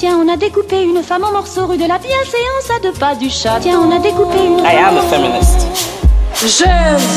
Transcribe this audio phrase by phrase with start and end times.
[0.00, 3.14] Tiens, on a découpé une femme en morceaux rue de la bienséance à deux pas
[3.14, 3.58] du chat.
[3.60, 4.60] Tiens, on a découpé une.
[4.60, 5.66] I am a feminist.
[6.40, 6.64] Je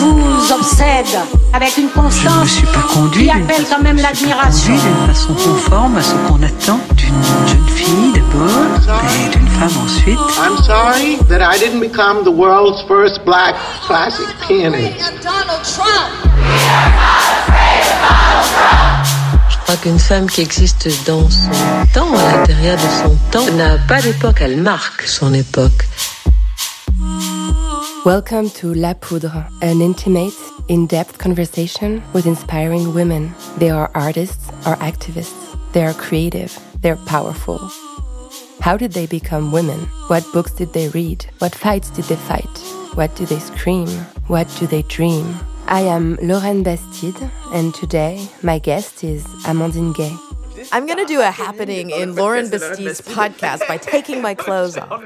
[0.01, 1.17] vous obsède
[1.53, 4.13] avec une Je ne me constance suis pas conduit qui appelle quand même je me
[4.13, 4.73] suis l'admiration.
[4.73, 8.75] conduit d'une façon conforme à ce qu'on attend d'une jeune fille d'abord
[9.15, 10.19] et d'une femme ensuite.
[10.43, 13.55] I'm sorry that I didn't become the world's first black
[13.87, 14.99] classic pianist.
[19.07, 19.22] Je
[19.63, 21.49] crois qu'une femme qui existe dans son
[21.93, 25.87] temps, à l'intérieur de son temps, n'a pas d'époque, elle marque son époque.
[28.05, 30.33] Welcome to La Poudre, an intimate,
[30.69, 33.33] in depth conversation with inspiring women.
[33.57, 35.55] They are artists or activists.
[35.71, 36.57] They are creative.
[36.81, 37.59] They're powerful.
[38.59, 39.79] How did they become women?
[40.07, 41.25] What books did they read?
[41.39, 42.59] What fights did they fight?
[42.95, 43.87] What do they scream?
[44.27, 45.39] What do they dream?
[45.73, 50.15] I am Lauren Bastide, and today my guest is Amandine Gay.
[50.71, 55.03] I'm going to do a happening in Lauren Bastide's podcast by taking my clothes off.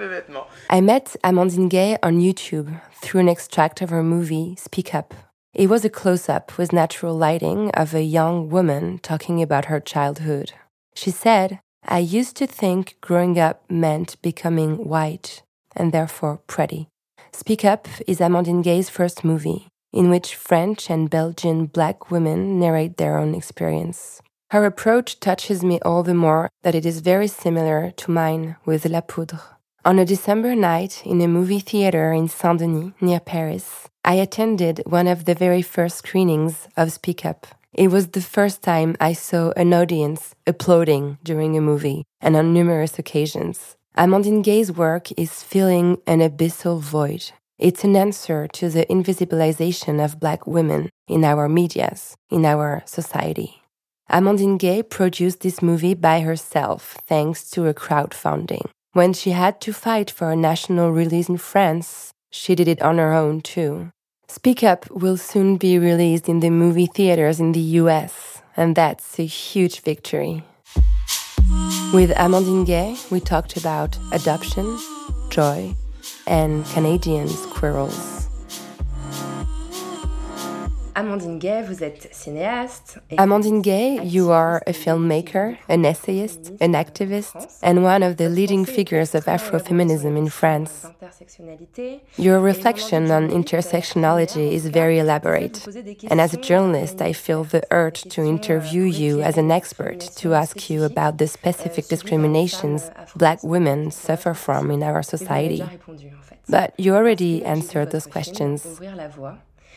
[0.70, 5.14] I met Amandine Gay on YouTube through an extract of her movie Speak Up.
[5.54, 9.80] It was a close up with natural lighting of a young woman talking about her
[9.80, 10.52] childhood.
[10.96, 15.44] She said, I used to think growing up meant becoming white
[15.78, 16.90] and therefore pretty.
[17.32, 22.98] Speak Up is Amandine Gay's first movie, in which French and Belgian black women narrate
[22.98, 24.22] their own experience.
[24.52, 28.86] Her approach touches me all the more that it is very similar to mine with
[28.86, 29.40] La Poudre.
[29.84, 34.84] On a December night in a movie theater in Saint Denis, near Paris, I attended
[34.86, 37.48] one of the very first screenings of Speak Up.
[37.74, 42.54] It was the first time I saw an audience applauding during a movie, and on
[42.54, 43.76] numerous occasions.
[43.98, 47.32] Amandine Gay's work is filling an abyssal void.
[47.60, 53.64] It's an answer to the invisibilization of black women in our medias, in our society.
[54.12, 58.70] Amandine Gay produced this movie by herself thanks to a crowdfunding.
[58.94, 63.00] When she had to fight for a national release in France, she did it on
[63.00, 63.90] her own too.
[64.28, 69.18] Speak Up will soon be released in the movie theaters in the US, and that's
[69.18, 70.44] a huge victory.
[71.92, 74.78] With Amandine Gay, we talked about adoption,
[75.30, 75.74] joy,
[76.28, 78.17] and Canadians squirrels.
[80.98, 82.98] Amandine Gay, vous êtes cinéaste.
[83.20, 88.66] Amandine Gay, you are a filmmaker, an essayist, an activist, and one of the leading
[88.66, 90.88] figures of Afrofeminism in France.
[92.18, 95.68] Your reflection on intersectionality is very elaborate.
[96.10, 100.34] And as a journalist, I feel the urge to interview you as an expert to
[100.34, 105.64] ask you about the specific discriminations black women suffer from in our society.
[106.50, 108.82] But you already answered those questions.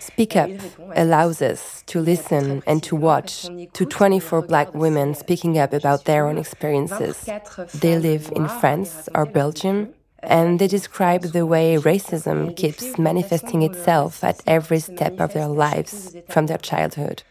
[0.00, 0.50] Speak Up
[0.96, 6.26] allows us to listen and to watch to 24 black women speaking up about their
[6.26, 7.28] own experiences.
[7.74, 9.90] They live in France or Belgium,
[10.22, 16.16] and they describe the way racism keeps manifesting itself at every step of their lives
[16.30, 17.22] from their childhood.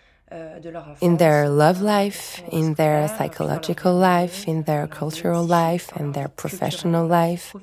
[1.01, 7.07] In their love life, in their psychological life, in their cultural life, and their professional
[7.07, 7.56] life.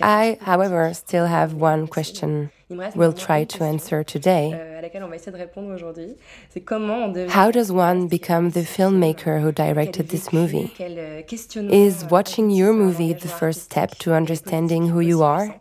[0.00, 4.80] I, however, still have one question we'll try to answer today.
[7.28, 10.72] How does one become the filmmaker who directed this movie?
[11.70, 15.60] Is watching your movie the first step to understanding who you are?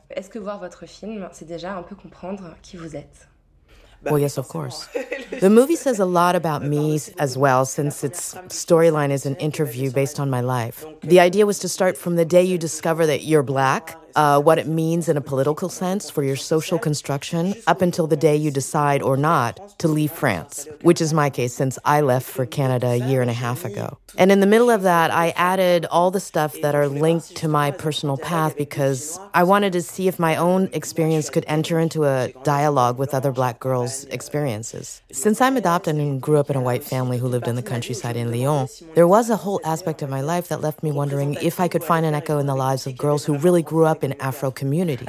[4.04, 4.88] Well, yes, of course.
[5.40, 9.92] The movie says a lot about me as well, since its storyline is an interview
[9.92, 10.86] based on my life.
[11.02, 14.58] The idea was to start from the day you discover that you're black, uh, what
[14.58, 18.52] it means in a political sense for your social construction, up until the day you
[18.52, 22.88] decide or not to leave France, which is my case since I left for Canada
[22.88, 23.98] a year and a half ago.
[24.18, 27.48] And in the middle of that, I added all the stuff that are linked to
[27.48, 32.06] my personal path because I wanted to see if my own experience could enter into
[32.06, 35.02] a dialogue with other black girls' experiences.
[35.12, 38.16] Since I'm adopted and grew up in a white family who lived in the countryside
[38.16, 41.60] in Lyon, there was a whole aspect of my life that left me wondering if
[41.60, 44.07] I could find an echo in the lives of girls who really grew up in
[44.20, 45.08] Afro communities.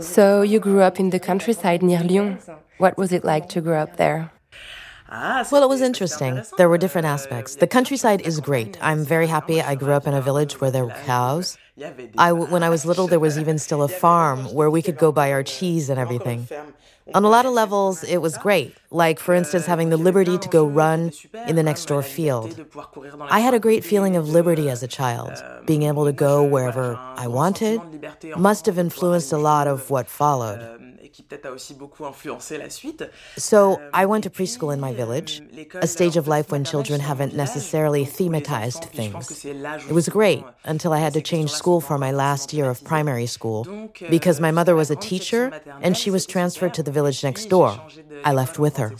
[0.00, 2.38] So, you grew up in the countryside near Lyon.
[2.78, 4.30] What was it like to grow up there?
[5.12, 6.42] Well, it was interesting.
[6.56, 7.56] There were different aspects.
[7.56, 8.78] The countryside is great.
[8.80, 11.58] I'm very happy I grew up in a village where there were cows.
[12.16, 15.12] I, when I was little, there was even still a farm where we could go
[15.12, 16.48] buy our cheese and everything.
[17.14, 18.76] On a lot of levels, it was great.
[18.90, 21.12] Like, for instance, having the liberty to go run
[21.46, 22.64] in the next door field.
[23.20, 25.32] I had a great feeling of liberty as a child.
[25.66, 27.80] Being able to go wherever I wanted
[28.36, 32.70] must have influenced a lot of what followed qui peut-être a aussi beaucoup influencé la
[32.70, 33.04] suite.
[33.36, 35.42] So I went to preschool in my village,
[35.80, 39.44] a stage of life when children haven't necessarily thematized things.
[39.44, 43.26] It was great until I had to change school for my last year of primary
[43.26, 43.66] school
[44.10, 47.78] because my mother was a teacher and she was transferred to the village next door.
[48.24, 48.92] I left with her.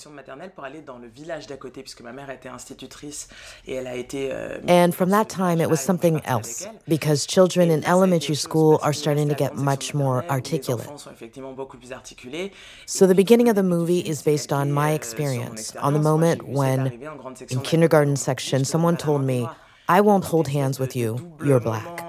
[4.68, 9.28] And from that time, it was something else because children in elementary school are starting
[9.28, 10.88] to get much more articulate.
[12.86, 17.00] So the beginning of the movie is based on my experience, on the moment when,
[17.50, 19.48] in kindergarten section, someone told me,
[19.88, 22.00] I won't hold hands with you, you're black.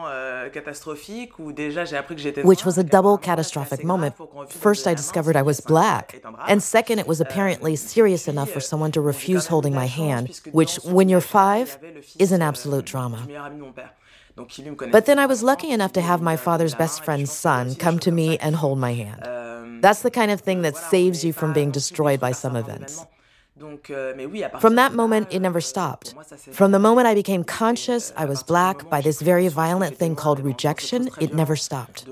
[2.43, 4.15] Which was a double catastrophic moment.
[4.49, 6.21] First, I discovered I was black.
[6.47, 10.75] And second, it was apparently serious enough for someone to refuse holding my hand, which,
[10.83, 11.79] when you're five,
[12.19, 13.25] is an absolute drama.
[14.91, 18.11] But then I was lucky enough to have my father's best friend's son come to
[18.11, 19.21] me and hold my hand.
[19.83, 23.05] That's the kind of thing that saves you from being destroyed by some events.
[24.59, 26.15] From that moment, it never stopped.
[26.53, 30.39] From the moment I became conscious I was black by this very violent thing called
[30.39, 32.07] rejection, it never stopped.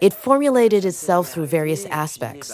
[0.00, 2.52] It formulated itself through various aspects.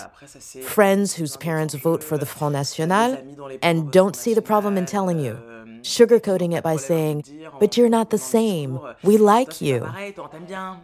[0.62, 3.18] Friends whose parents vote for the Front National
[3.62, 5.34] and don't see the problem in telling you
[5.82, 7.24] sugarcoating it by saying,
[7.60, 8.80] But you're not the same.
[9.02, 9.86] We like you.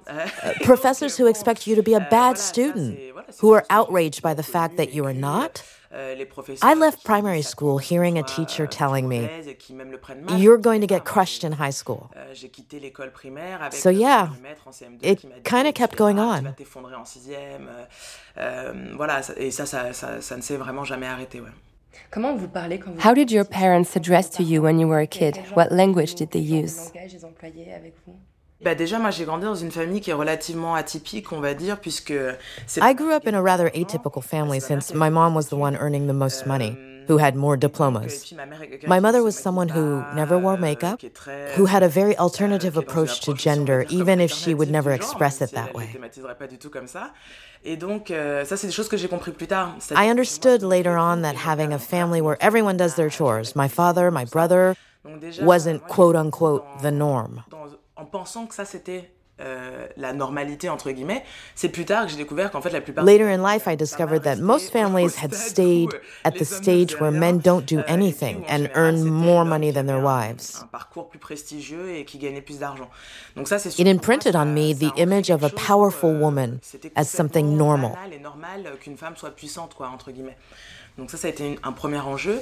[0.08, 2.98] Uh, professors who expect you to be a bad student,
[3.40, 5.62] who are outraged by the fact that you are not.
[5.90, 9.28] I left primary school hearing a teacher telling me,
[10.36, 12.10] You're going to get crushed in high school.
[13.70, 14.34] So, yeah,
[15.02, 16.54] it kind of kept going on.
[18.36, 21.40] Voilà, et ça, ça, ça, ça ne s'est vraiment jamais arrêté.
[21.40, 21.50] Ouais.
[22.98, 25.36] How did your parents address to you when you were a kid?
[25.54, 26.92] What language did they use?
[28.60, 31.78] Bah déjà, moi, j'ai grandi dans une famille qui est relativement atypique, on va dire,
[31.78, 32.12] puisque.
[32.80, 36.08] I grew up in a rather atypical family since my mom was the one earning
[36.08, 38.32] the most money, euh, who had more diplomas.
[38.86, 41.00] My mother was someone who never wore makeup,
[41.56, 45.50] who had a very alternative approach to gender, even if she would never express it
[45.52, 45.88] that way.
[48.10, 49.70] Euh, ça, c'est des choses que j'ai compris plus tard.
[49.96, 54.10] I understood later on that having a family where everyone does their chores, my father,
[54.10, 54.76] my brother,
[55.40, 57.42] wasn't quote unquote the norm.
[59.40, 61.24] Euh, la normalité entre guillemets,
[61.54, 64.22] c'est plus tard que j'ai découvert qu'en fait la plupart Later in life I discovered
[64.24, 65.90] that most families had stayed
[66.24, 70.02] at the stage where men don't do euh, anything and earn more money than their
[70.02, 70.60] wives.
[70.62, 72.90] Un parcours plus prestigieux et qui gagnait plus d'argent.
[73.36, 76.58] Donc ça c'est It imprinted on me the image of a powerful euh, woman
[76.96, 77.92] as something normal.
[78.12, 80.36] Et normal qu'une femme soit puissante quoi entre guillemets.
[80.98, 82.40] Donc ça ça a été un premier enjeu.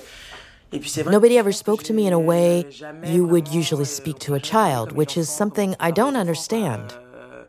[0.73, 2.67] Nobody ever spoke to me in a way
[3.05, 6.95] you would usually speak to a child, which is something I don't understand.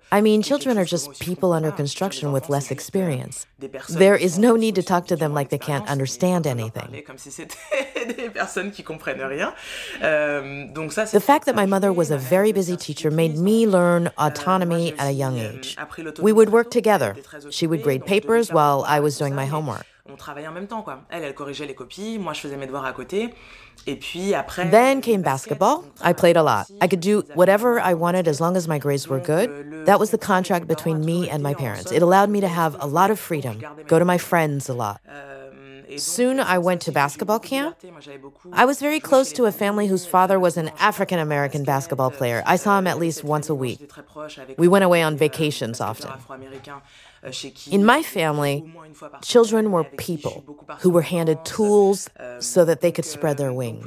[0.09, 3.45] I mean, children are just people under construction with less experience.
[3.89, 7.03] There is no need to talk to them like they can't understand anything.
[8.07, 8.31] The
[11.23, 15.11] fact that my mother was a very busy teacher made me learn autonomy at a
[15.11, 15.75] young age.
[16.19, 17.17] We would work together.
[17.49, 20.81] She would grade papers while I was doing my homework on travaillait en même temps,
[20.81, 21.01] quoi.
[21.09, 23.33] Elle, elle corrigeait les copies, moi je faisais mes devoirs à côté.
[23.85, 24.69] Et puis après.
[24.69, 25.83] Then came basketball.
[26.03, 26.65] I played a lot.
[26.81, 29.85] I could do whatever I wanted as long as my grades were good.
[29.85, 31.91] That was the contract between me and my parents.
[31.91, 34.99] It allowed me to have a lot of freedom, go to my friends a lot.
[35.95, 37.77] Soon I went to basketball camp.
[38.51, 42.43] I was very close to a family whose father was an African American basketball player.
[42.45, 43.89] I saw him at least once a week.
[44.57, 46.11] We went away on vacations often.
[47.71, 48.63] In my family,
[49.21, 50.43] children were people
[50.81, 53.85] who were handed tools so that they could spread their wings.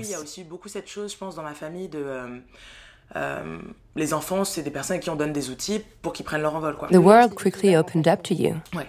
[3.97, 6.76] les enfants, c'est des personnes qui on donne des outils pour qu'ils prennent leur envol.
[6.76, 6.88] Quoi.
[6.88, 8.61] The world quickly opened up to you.
[8.73, 8.88] Ouais.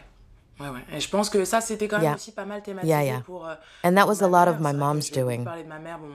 [0.61, 0.81] Ouais, ouais.
[0.95, 2.15] Et je pense que ça, c'était quand même yeah.
[2.15, 3.21] aussi pas mal thématisé yeah, yeah.
[3.27, 5.47] Euh, and that was a lot of my mom's doing.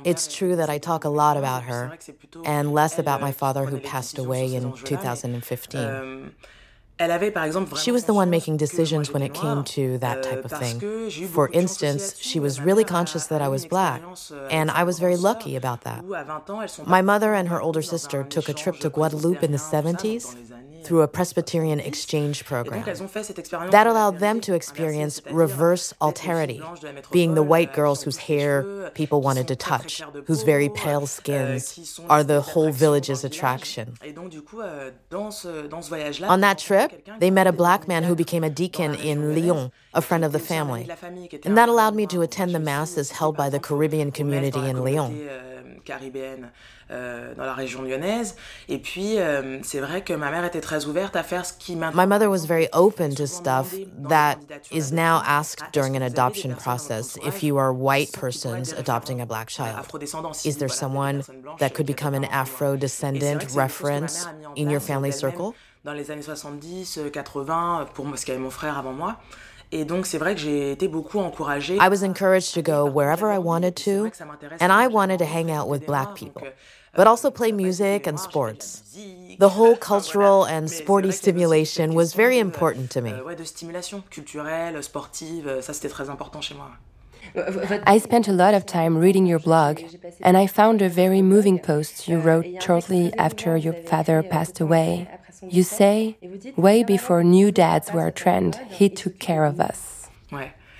[0.05, 1.91] It's true that I talk a lot about her,
[2.45, 6.33] and less about my father who passed away in 2015.
[6.99, 10.81] She was the one making decisions when it came to that type of thing.
[11.29, 14.03] For instance, she was really conscious that I was black,
[14.51, 16.05] and I was very lucky about that.
[16.87, 20.37] My mother and her older sister took a trip to Guadeloupe in the 70s
[20.87, 22.83] through a Presbyterian exchange program.
[22.87, 26.87] elles ont fait cette expérience That allowed them to experience reverse alterity, filles blanches de
[26.87, 28.65] la métropole, being the white euh, girls whose hair
[28.95, 33.29] people wanted to touch, whose very euh, pale euh, skins are the whole village's dans
[33.29, 33.37] le village.
[33.37, 33.87] attraction.
[34.05, 37.47] Et donc, du coup, euh, dans ce, dans ce voyage-là, On that trip, they met
[37.47, 40.53] a black man who became a deacon in Lyon, a friend of the qui était
[40.53, 40.83] aussi un ami family.
[40.85, 43.51] de la famille, qui était And that allowed me to attend the masses held by
[43.51, 45.13] the Caribbean community in Lyon.
[46.91, 48.37] Euh, dans la région lyonnaise.
[48.69, 51.77] Et puis, euh, c'est vrai que ma mère était très ouverte à faire ce qui
[51.77, 52.07] m'intéressait.
[52.07, 54.37] My mother was very open to stuff demandé dans les that
[54.71, 58.19] is now asked during an vous avez des adoption process if you are white qui
[58.19, 59.87] pourraient être persons adopting a black child.
[60.45, 61.23] Is there someone
[61.59, 62.85] that could become an avaient des parents pour moi.
[62.85, 64.53] Et c'est vrai Afro-descendant que c'est quelque chose que ma reference mère a mis en
[64.57, 65.53] in your family circle?
[65.87, 68.93] dans les années 70, euh, 80, pour moi, parce qu'il y avait mon frère avant
[68.93, 69.17] moi.
[69.73, 71.77] Et donc, c'est vrai que j'ai été beaucoup encouragée.
[71.77, 74.11] I was encouraged to go wherever I wanted to,
[74.61, 76.51] and I wanted to hang out with black people, euh,
[76.97, 78.83] but also play music and sports.
[79.39, 83.13] The whole cultural and sporty stimulation was very important to me.
[83.13, 86.71] Euh, ouais, de stimulation culturelle, sportive, euh, ça c'était très important chez moi.
[87.87, 89.81] I spent a lot of time reading your blog,
[90.23, 95.07] and I found a very moving post you wrote shortly after your father passed away.
[95.43, 96.17] You say,
[96.57, 100.09] way before new dads were a trend, he took care of us.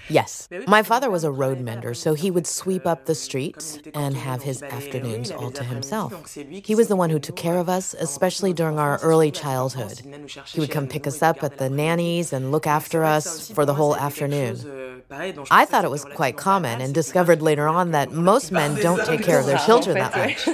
[0.09, 0.15] Ouais.
[0.15, 0.49] Yes.
[0.67, 4.43] My father was a road mender, so he would sweep up the streets and have
[4.43, 6.35] his afternoons all to himself.
[6.35, 10.01] He was the one who took care of us, especially during our early childhood.
[10.47, 13.75] He would come pick us up at the nannies and look after us for the
[13.75, 15.03] whole afternoon.
[15.11, 19.23] I thought it was quite common and discovered later on that most men don't take
[19.23, 20.47] care of their children that much.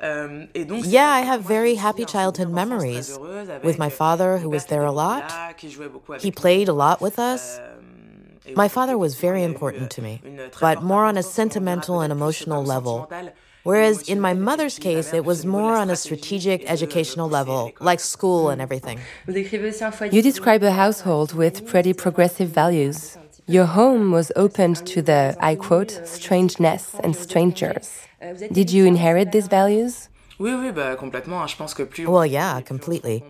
[0.00, 3.18] Yeah, I have very happy childhood memories
[3.62, 5.32] with my father, who was there a lot.
[6.20, 7.60] He played a lot with us.
[8.54, 10.22] My father was very important to me,
[10.60, 13.10] but more on a sentimental and emotional level.
[13.64, 18.48] Whereas in my mother's case, it was more on a strategic educational level, like school
[18.48, 19.00] and everything.
[19.26, 23.18] You describe a household with pretty progressive values.
[23.46, 28.07] Your home was opened to the, I quote, strangeness and strangers.
[28.52, 30.08] Did you inherit these values?
[30.38, 31.46] Oui, oui, bah, complètement.
[31.46, 33.22] Je pense que plus Well, yeah, completely.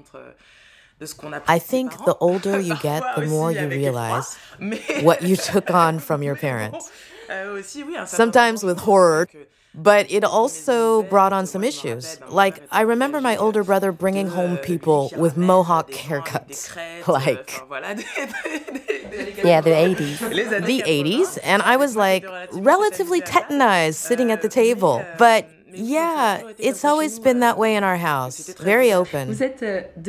[1.47, 4.37] I think the older you get, the more you realize
[5.03, 6.91] what you took on from your parents.
[7.31, 7.61] Euh,
[8.07, 9.29] Sometimes with horror,
[9.75, 12.19] but it also brought on some issues.
[12.29, 16.71] Like, I remember my older brother bringing home people with mohawk haircuts.
[17.07, 17.53] Like,
[19.45, 20.19] Yeah, the 80s.
[20.67, 25.05] the 80s, and I was like relatively tetanized sitting at the table.
[25.19, 28.49] But yeah, it's always been that way in our house.
[28.59, 29.37] Very open.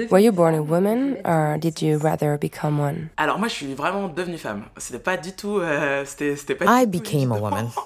[0.09, 3.09] Were you born a woman or did you rather become one?
[3.17, 4.65] Alors moi, je suis vraiment devenue femme.
[4.77, 5.59] C'était pas du tout.
[5.61, 7.69] euh, c'était, c'était pas I became a woman.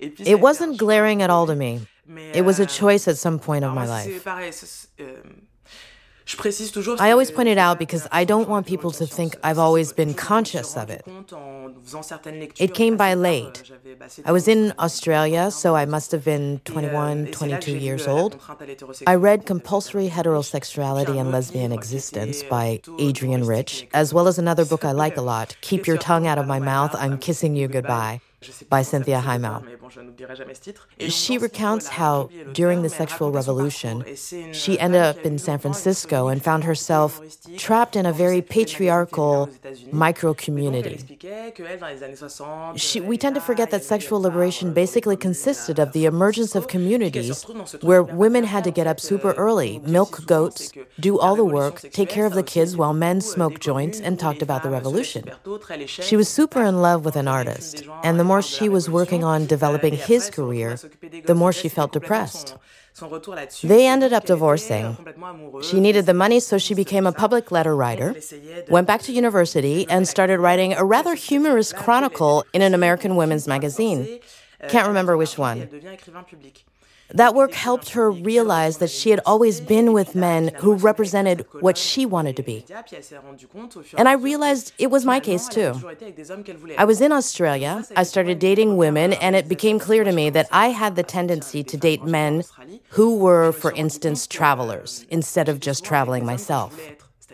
[0.00, 1.80] Et puis, ça a It wasn't glaring at all to me.
[2.34, 4.24] It was a euh, choice at some point of my life.
[5.00, 5.22] euh,
[6.30, 6.96] je précise toujours.
[7.00, 10.14] I always point it out because I don't want people to think I've always been
[10.14, 11.04] conscious of it.
[12.58, 13.64] It came by late.
[14.24, 18.40] I was in Australia, so I must have been 21, 22 years old.
[19.08, 24.84] I read Compulsory Heterosexuality and Lesbian Existence by Adrienne Rich, as well as another book
[24.84, 28.20] I like a lot, Keep Your Tongue Out of My Mouth, I'm Kissing You Goodbye,
[28.68, 29.64] by Cynthia Heimel.
[31.08, 34.04] She recounts how, during the sexual revolution,
[34.52, 37.20] she ended up in San Francisco and found herself
[37.56, 39.50] trapped in a very patriarchal
[39.92, 41.18] micro community.
[42.76, 47.44] She, we tend to forget that sexual liberation basically consisted of the emergence of communities
[47.82, 52.08] where women had to get up super early, milk goats, do all the work, take
[52.08, 55.30] care of the kids while men smoked joints and talked about the revolution.
[55.86, 59.38] She was super in love with an artist, and the more she was working on
[59.56, 60.70] developing his career,
[61.30, 62.46] the more she felt depressed.
[63.72, 64.86] They ended up divorcing.
[65.68, 68.08] She needed the money, so she became a public letter writer,
[68.76, 73.46] went back to university, and started writing a rather humorous chronicle in an American women's
[73.54, 74.00] magazine.
[74.72, 75.58] Can't remember which one.
[77.12, 81.76] That work helped her realize that she had always been with men who represented what
[81.76, 82.64] she wanted to be.
[83.98, 85.74] And I realized it was my case too.
[86.78, 90.48] I was in Australia, I started dating women, and it became clear to me that
[90.52, 92.44] I had the tendency to date men
[92.90, 96.78] who were, for instance, travelers, instead of just traveling myself.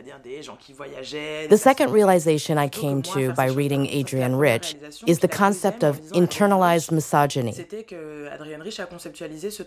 [0.06, 6.92] The second realization I came to by reading Adrienne Rich is the concept of internalized
[6.92, 7.54] misogyny.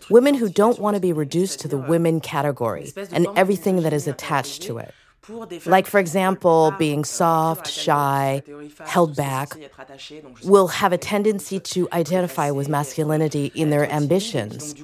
[0.10, 4.08] Women who don't want to be reduced to the women category and everything that is
[4.08, 4.94] attached to it.
[5.66, 8.42] Like, for example, being soft, shy,
[8.86, 9.56] held back,
[10.44, 14.76] will have a tendency to identify with masculinity in their ambitions,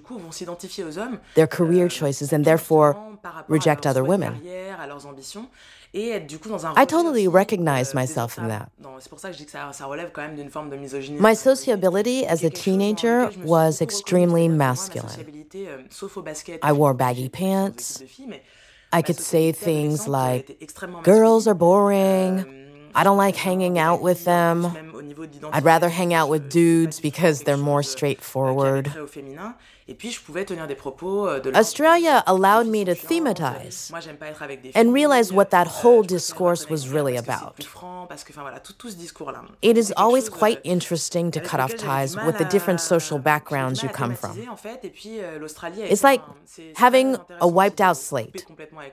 [1.33, 3.14] their career choices, and therefore
[3.47, 4.41] reject other women.
[5.93, 8.71] I totally recognize myself in that.
[11.19, 15.45] My sociability as a teenager was extremely masculine.
[16.61, 18.03] I wore baggy pants.
[18.91, 20.71] I could say things like,
[21.03, 22.65] girls are boring.
[22.95, 24.95] I don't like hanging out with them.
[25.51, 28.91] I'd rather hang out with dudes because they're more straightforward.
[31.53, 37.67] Australia allowed me to thematize and realize what that whole discourse was really about.
[39.61, 43.89] It is always quite interesting to cut off ties with the different social backgrounds you
[43.89, 44.39] come from.
[45.93, 46.21] It's like
[46.77, 48.45] having a wiped out slate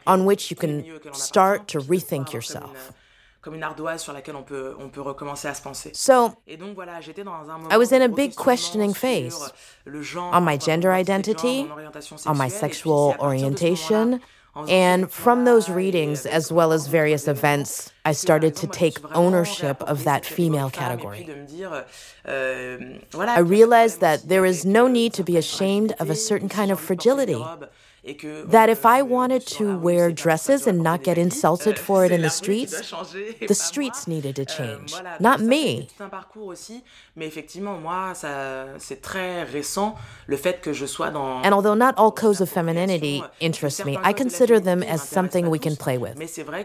[0.07, 2.93] on which you can start to rethink yourself
[3.43, 5.91] comme une ardoise sur laquelle on peut, on peut recommencer à se penser.
[5.95, 9.53] So, Et donc, voilà, j'étais dans un moment I was in a big questioning phase
[10.17, 11.67] on my gender identity,
[12.25, 14.21] on my sexual orientation.
[14.69, 20.05] And from those readings, as well as various events, I started to take ownership of
[20.05, 21.27] that female category.
[22.27, 26.79] I realized that there is no need to be ashamed of a certain kind of
[26.79, 27.43] fragility
[28.05, 32.31] that if I wanted to wear dresses and not get insulted for it in the
[32.31, 32.91] streets,
[33.47, 35.89] the streets needed to change, not me.
[41.45, 45.61] And although not all codes of femininity interest me, I consider them as something we
[45.61, 46.19] can play with.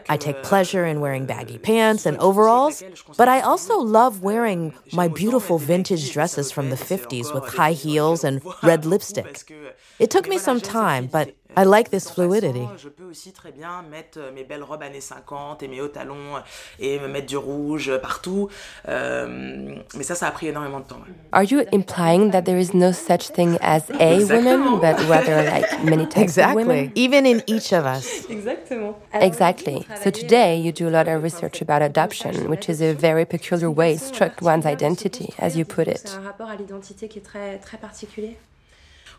[0.09, 2.81] I take pleasure in wearing baggy pants and overalls,
[3.15, 8.23] but I also love wearing my beautiful vintage dresses from the 50s with high heels
[8.23, 9.51] and red lipstick.
[9.99, 12.67] It took me some time, but I like this fluidity.
[12.77, 15.87] Je peux aussi très bien mettre euh, mes belles robes années 50 et mes hauts
[15.87, 16.39] talons euh,
[16.79, 18.49] et me mettre du rouge euh, partout.
[18.85, 20.99] mais ça, ça a pris énormément de temps.
[21.31, 25.83] Are you implying that there is no such thing as a woman, but rather like
[25.83, 26.61] many types exactly.
[26.61, 26.91] of women?
[26.95, 28.27] Even in each of us.
[28.29, 28.95] Exactement.
[29.13, 29.85] Exactly.
[30.03, 33.71] So today you do a lot of research about adoption, which is a very peculiar
[33.71, 36.17] way to struck one's identity, as you put it.
[36.17, 38.37] un rapport à l'identité qui est très, très particulier.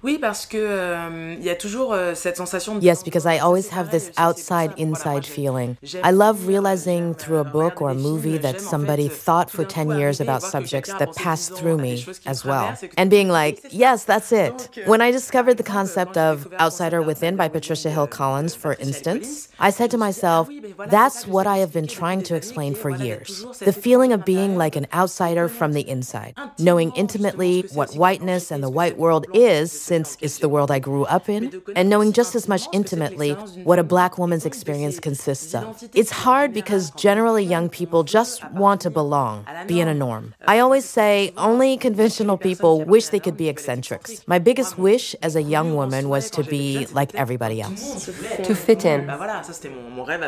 [0.04, 3.38] Oui, parce que euh, il y a toujours euh, cette sensation de Yes, because I
[3.40, 5.76] always have this outside inside feeling.
[6.04, 10.20] I love realizing through a book or a movie that somebody thought for 10 years
[10.20, 12.78] about subjects that passed through me as well.
[12.96, 14.68] And being like, yes, that's it.
[14.86, 19.70] When I discovered the concept of Outsider Within by Patricia Hill Collins, for instance, I
[19.70, 20.48] said to myself,
[20.86, 23.44] that's what I have been trying to explain for years.
[23.58, 28.62] The feeling of being like an outsider from the inside, knowing intimately what whiteness and
[28.62, 31.42] the white world is since it's the world I grew up in,
[31.74, 33.32] and knowing just as much intimately
[33.68, 35.64] what a black woman's experience consists of.
[35.94, 39.34] It's hard because generally young people just want to belong,
[39.66, 40.34] be in a norm.
[40.46, 44.10] I always say only conventional people wish they could be eccentrics.
[44.26, 48.06] My biggest wish as a young woman was to be like everybody else.
[48.48, 49.00] To fit in.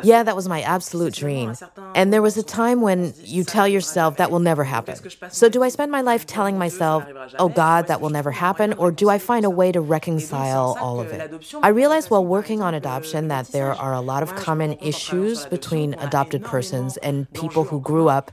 [0.03, 1.55] Yeah, that was my absolute dream.
[1.95, 4.97] And there was a time when you tell yourself that will never happen.
[5.31, 7.05] So do I spend my life telling myself,
[7.39, 8.73] oh God, that will never happen?
[8.75, 11.21] Or do I find a a way to reconcile all of it.
[11.63, 15.95] I realized while working on adoption that there are a lot of common issues between
[15.95, 18.31] adopted persons and people who grew up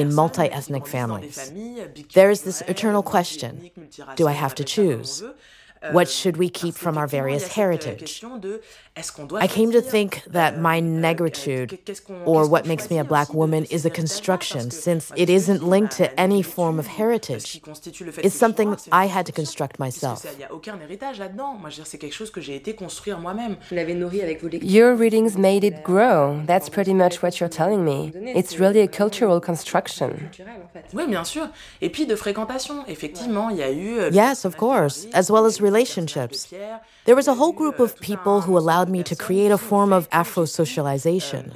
[0.00, 1.36] in multi ethnic families.
[2.14, 3.52] There is this eternal question
[4.16, 5.22] do I have to choose?
[5.90, 8.24] What should we keep from our various heritage?
[8.94, 11.78] I came to think that my negritude,
[12.26, 16.20] or what makes me a black woman, is a construction since it isn't linked to
[16.20, 17.62] any form of heritage.
[18.18, 20.26] It's something I had to construct myself.
[24.62, 26.42] Your readings made it grow.
[26.44, 28.12] That's pretty much what you're telling me.
[28.14, 30.30] It's really a cultural construction.
[30.92, 31.48] Oui, bien sûr.
[31.80, 34.10] Et puis de fréquentation, effectivement, il y a eu.
[34.12, 36.52] Yes, of course, as well as relationships.
[37.04, 40.08] There was a whole group of people who allowed me to create a form of
[40.12, 41.52] Afro socialization,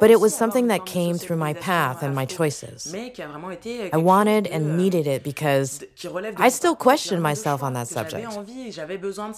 [0.00, 2.92] but it was something that came through my path and my choices.
[2.94, 5.84] I wanted and needed it because
[6.36, 8.36] I still question myself on that subject.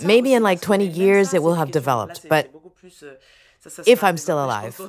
[0.03, 2.51] Maybe in like 20 years it will have developed, but
[3.87, 4.81] if I'm still alive.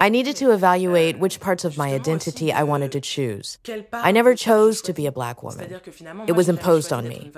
[0.00, 3.58] I needed to evaluate which parts of my identity I wanted to choose.
[3.92, 5.80] I never chose to be a black woman.
[6.26, 7.32] It was imposed on me.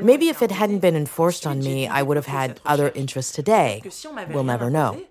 [0.00, 3.82] Maybe if it hadn't been enforced on me, I would have had other interests today.
[4.30, 5.02] We'll never know.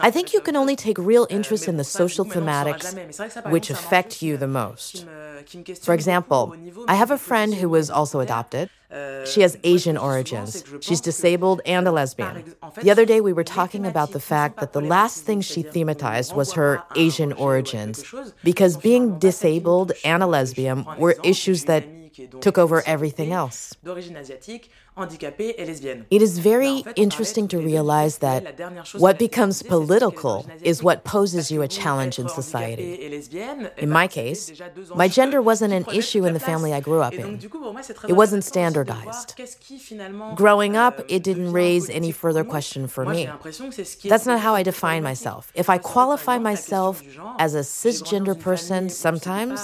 [0.00, 4.36] I think you can only take real interest in the social thematics which affect you
[4.36, 5.06] the most.
[5.80, 6.54] For example,
[6.86, 8.68] I have a friend who was also adopted.
[9.24, 10.62] She has Asian origins.
[10.80, 12.54] She's disabled and a lesbian.
[12.82, 16.34] The other day, we were talking about the fact that the last thing she thematized
[16.34, 18.04] was her Asian origins,
[18.44, 21.84] because being disabled and a lesbian were issues that
[22.40, 23.74] took over everything else.
[24.96, 28.60] It is very interesting to realize that
[28.94, 33.20] what becomes political is what poses you a challenge in society.
[33.78, 34.52] In my case,
[34.94, 37.40] my gender wasn't an issue in the family I grew up in.
[38.08, 39.34] It wasn't standardized.
[40.36, 43.28] Growing up, it didn't raise any further question for me.
[44.04, 45.50] That's not how I define myself.
[45.56, 47.02] If I qualify myself
[47.40, 49.60] as a cisgender person sometimes,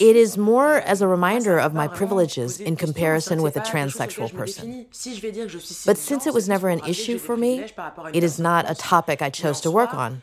[0.00, 4.32] it is more as a reminder of my privileges in comparison with a trans transsexual
[4.34, 4.86] person.
[5.86, 7.64] But since it was never an issue for me,
[8.12, 10.22] it is not a topic I chose to work on.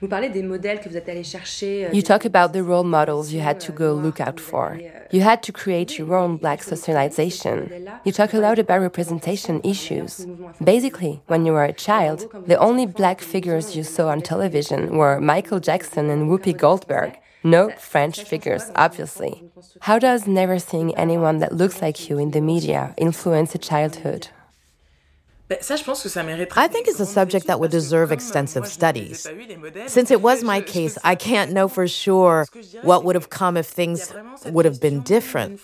[0.00, 1.88] Vous parlez des modèles que vous êtes allé chercher.
[1.92, 4.78] You talk about the role models you had to go look out for.
[5.10, 7.68] You had to create your own black socialization.
[8.04, 10.26] You talk a lot about representation issues.
[10.62, 15.20] Basically, when you were a child, the only black figures you saw on television were
[15.20, 17.18] Michael Jackson and Whoopi Goldberg.
[17.44, 19.44] No French figures, obviously.
[19.80, 24.28] How does never seeing anyone that looks like you in the media influence a childhood?
[25.50, 29.28] I think it's a subject that would deserve extensive studies.
[29.86, 32.46] Since it was my case, I can't know for sure
[32.80, 34.14] what would have come if things
[34.46, 35.60] would have been different.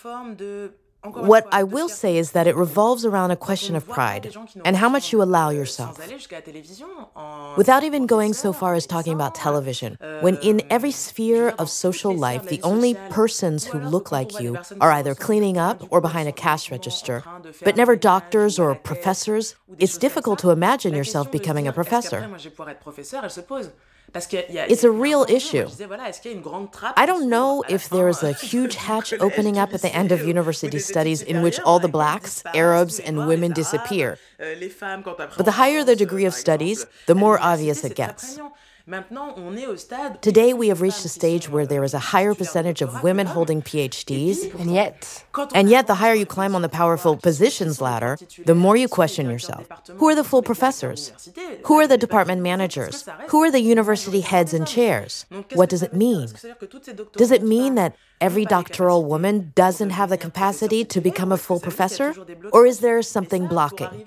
[1.02, 4.34] What I will say is that it revolves around a question of pride
[4.64, 5.98] and how much you allow yourself.
[7.56, 12.14] Without even going so far as talking about television, when in every sphere of social
[12.14, 16.32] life, the only persons who look like you are either cleaning up or behind a
[16.32, 17.24] cash register,
[17.64, 22.28] but never doctors or professors, it's difficult to imagine yourself becoming a professor.
[24.14, 25.68] It's a real issue.
[26.96, 30.24] I don't know if there is a huge hatch opening up at the end of
[30.26, 34.18] university studies in which all the blacks, Arabs, and women disappear.
[34.38, 38.38] But the higher the degree of studies, the more obvious it gets.
[40.20, 43.62] Today, we have reached a stage where there is a higher percentage of women holding
[43.62, 44.52] PhDs.
[44.58, 45.24] And yet,
[45.54, 49.30] and yet, the higher you climb on the powerful positions ladder, the more you question
[49.30, 49.68] yourself.
[49.98, 51.30] Who are the full professors?
[51.66, 53.08] Who are the department managers?
[53.28, 55.26] Who are the university heads and chairs?
[55.54, 56.28] What does it mean?
[57.12, 61.60] Does it mean that every doctoral woman doesn't have the capacity to become a full
[61.60, 62.14] professor?
[62.52, 64.06] Or is there something blocking?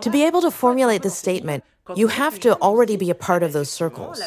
[0.00, 3.52] To be able to formulate this statement, you have to already be a part of
[3.52, 4.20] those circles.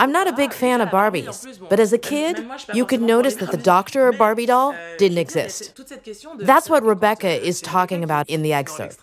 [0.00, 2.44] I'm not a big fan of Barbies, but as a kid,
[2.74, 5.80] you could notice that the doctor or Barbie doll didn't exist.
[6.40, 8.98] That's what Rebecca is talking about in the excerpt.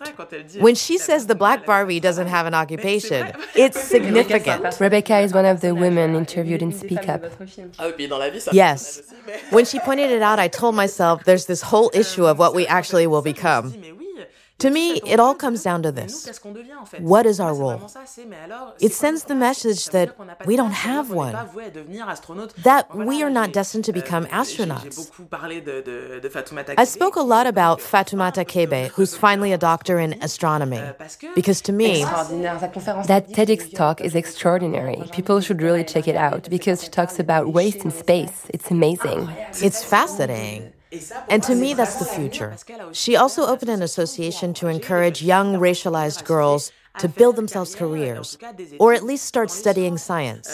[0.58, 4.78] When she says the black Barbie doesn't have an occupation, it's significant.
[4.78, 7.22] Rebecca is one of the women interviewed in Speak Up.
[8.52, 8.95] Yes.
[9.50, 12.66] When she pointed it out, I told myself there's this whole issue of what we
[12.66, 13.74] actually will become.
[14.60, 16.26] To me, it all comes down to this.
[16.98, 17.90] What is our role?
[18.80, 20.16] It sends the message that
[20.46, 21.32] we don't have one,
[22.62, 25.10] that we are not destined to become astronauts.
[26.78, 30.82] I spoke a lot about Fatoumata Kebe, who's finally a doctor in astronomy,
[31.34, 35.02] because to me, that TEDx talk is extraordinary.
[35.12, 38.46] People should really check it out because she talks about waste in space.
[38.54, 39.28] It's amazing.
[39.62, 40.72] It's fascinating.
[41.28, 42.56] And to me, that's the future.
[42.92, 48.38] She also opened an association to encourage young racialized girls to build themselves careers,
[48.78, 50.48] or at least start studying science.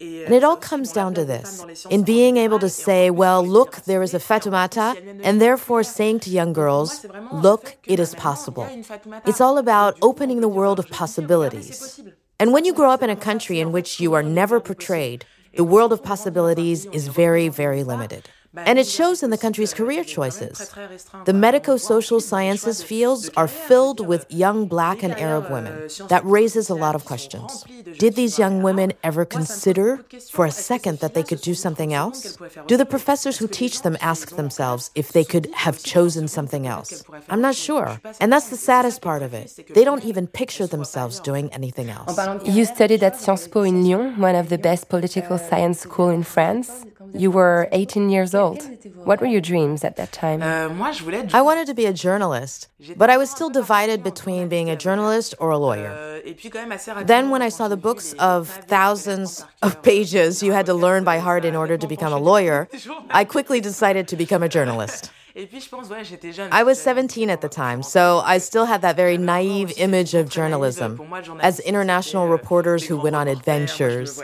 [0.00, 4.02] And it all comes down to this in being able to say, well, look, there
[4.02, 8.66] is a Fatoumata, and therefore saying to young girls, look, it is possible.
[9.26, 12.00] It's all about opening the world of possibilities.
[12.40, 15.24] And when you grow up in a country in which you are never portrayed,
[15.54, 18.28] the world of possibilities is very, very limited.
[18.56, 20.74] And it shows in the country's career choices.
[21.24, 25.88] The medico social sciences fields are filled with young black and Arab women.
[26.08, 27.64] That raises a lot of questions.
[27.98, 32.36] Did these young women ever consider for a second that they could do something else?
[32.66, 37.04] Do the professors who teach them ask themselves if they could have chosen something else?
[37.30, 38.00] I'm not sure.
[38.20, 39.48] And that's the saddest part of it.
[39.74, 42.18] They don't even picture themselves doing anything else.
[42.44, 46.22] You studied at Sciences Po in Lyon, one of the best political science schools in
[46.22, 46.84] France.
[47.14, 48.62] You were 18 years old.
[49.04, 50.42] What were your dreams at that time?
[50.42, 55.34] I wanted to be a journalist, but I was still divided between being a journalist
[55.38, 56.22] or a lawyer.
[57.04, 61.18] Then, when I saw the books of thousands of pages you had to learn by
[61.18, 62.68] heart in order to become a lawyer,
[63.10, 65.10] I quickly decided to become a journalist.
[65.34, 70.28] I was 17 at the time, so I still had that very naive image of
[70.28, 71.00] journalism.
[71.40, 74.20] As international reporters who went on adventures,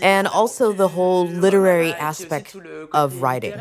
[0.00, 2.56] and also the whole literary aspect
[2.92, 3.54] of writing.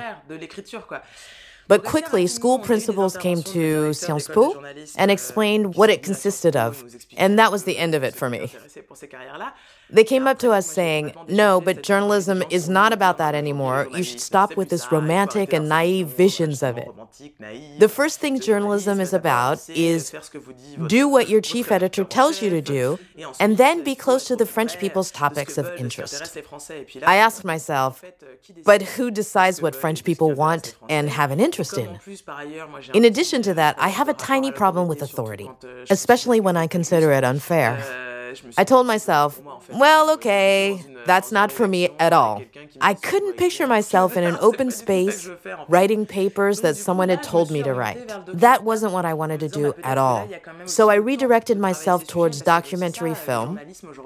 [1.67, 4.63] But quickly, school principals came to Sciences Po
[4.95, 6.83] and explained what it consisted of,
[7.17, 8.51] and that was the end of it for me.
[9.89, 13.87] They came up to us saying, No, but journalism is not about that anymore.
[13.93, 16.87] You should stop with this romantic and naive visions of it.
[17.79, 20.13] The first thing journalism is about is
[20.87, 22.99] do what your chief editor tells you to do,
[23.39, 26.37] and then be close to the French people's topics of interest.
[27.05, 28.03] I asked myself,
[28.63, 31.99] but who decides what French people want and have an interest in?
[32.93, 35.49] In addition to that, I have a tiny problem with authority,
[35.89, 38.04] especially when I consider it unfair.
[38.57, 42.43] I told myself, well, okay, that's not for me at all.
[42.81, 45.29] I couldn't picture myself in an open space
[45.67, 48.11] writing papers that someone had told me to write.
[48.27, 50.27] That wasn't what I wanted to do at all.
[50.65, 53.59] So I redirected myself towards documentary film,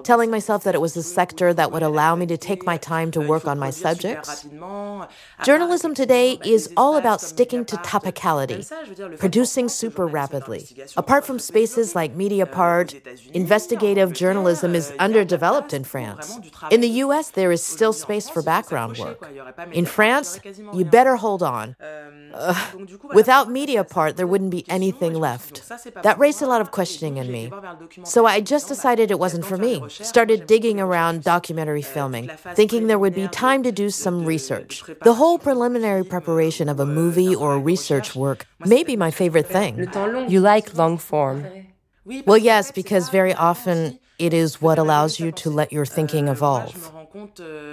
[0.03, 3.11] telling myself that it was a sector that would allow me to take my time
[3.11, 4.47] to work on my subjects.
[5.43, 8.67] Journalism today is all about sticking to topicality,
[9.19, 10.67] producing super rapidly.
[10.97, 12.87] Apart from spaces like Mediapart,
[13.33, 16.37] investigative journalism is underdeveloped in France.
[16.69, 19.19] In the US, there is still space for background work.
[19.71, 20.39] In France,
[20.77, 21.75] you better hold on.
[22.33, 22.53] Uh,
[23.19, 25.53] without Mediapart, there wouldn't be anything left.
[26.03, 27.43] That raised a lot of questioning in me.
[28.03, 29.73] So I just decided it wasn't for me.
[29.89, 32.29] Started digging around documentary filming,
[32.59, 34.83] thinking there would be time to do some research.
[35.03, 39.73] The whole preliminary preparation of a movie or research work may be my favorite thing.
[40.33, 41.37] You like long form.
[42.25, 46.91] Well, yes, because very often it is what allows you to let your thinking evolve.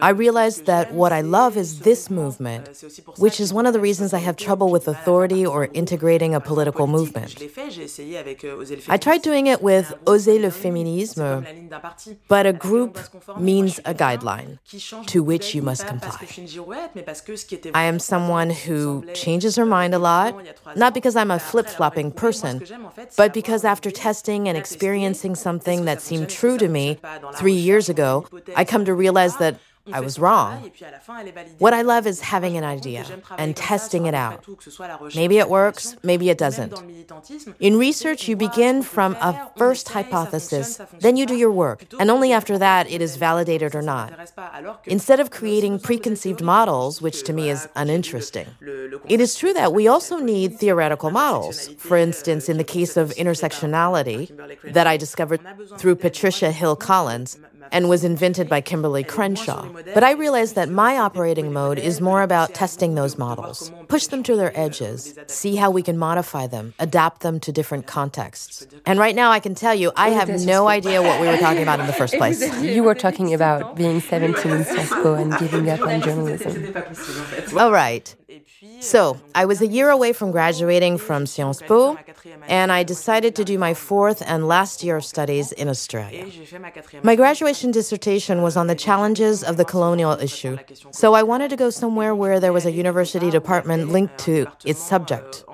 [0.00, 2.68] I realized that what I love is this movement,
[3.18, 6.86] which is one of the reasons I have trouble with authority or integrating a political
[6.86, 7.36] movement.
[8.88, 11.34] I tried doing it with Oser le Féminisme,
[12.28, 12.98] but a group
[13.38, 14.58] means a guideline
[15.06, 16.18] to which you must comply.
[17.74, 20.34] I am someone who changes her mind a lot,
[20.76, 22.62] not because I'm a flip flopping person,
[23.16, 26.98] but because after testing and experiencing something that seemed true to me
[27.34, 29.58] three years ago, I come to realize that
[29.92, 30.70] I was wrong.
[31.58, 33.04] What I love is having an idea
[33.38, 34.44] and testing it out.
[35.14, 36.74] Maybe it works, maybe it doesn't.
[37.60, 42.32] In research, you begin from a first hypothesis, then you do your work, and only
[42.32, 44.12] after that it is validated or not.
[44.86, 48.48] Instead of creating preconceived models, which to me is uninteresting.
[49.08, 51.68] It is true that we also need theoretical models.
[51.78, 55.40] For instance, in the case of intersectionality, that I discovered
[55.78, 57.38] through Patricia Hill Collins,
[57.76, 59.68] and was invented by Kimberlé Crenshaw.
[59.92, 64.22] But I realized that my operating mode is more about testing those models, push them
[64.22, 68.66] to their edges, see how we can modify them, adapt them to different contexts.
[68.86, 71.62] And right now, I can tell you, I have no idea what we were talking
[71.62, 72.40] about in the first place.
[72.62, 76.74] You were talking about being 17 in Sciences and giving up on journalism.
[77.58, 78.14] All right.
[78.80, 81.98] So, I was a year away from graduating from Sciences Po,
[82.46, 86.26] and I decided to do my fourth and last year of studies in Australia.
[87.02, 90.58] My graduation dissertation was on the challenges of the colonial issue,
[90.90, 94.80] so I wanted to go somewhere where there was a university department linked to its
[94.80, 95.44] subject.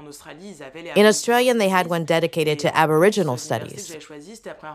[0.94, 3.94] In Australia, they had one dedicated to Aboriginal studies.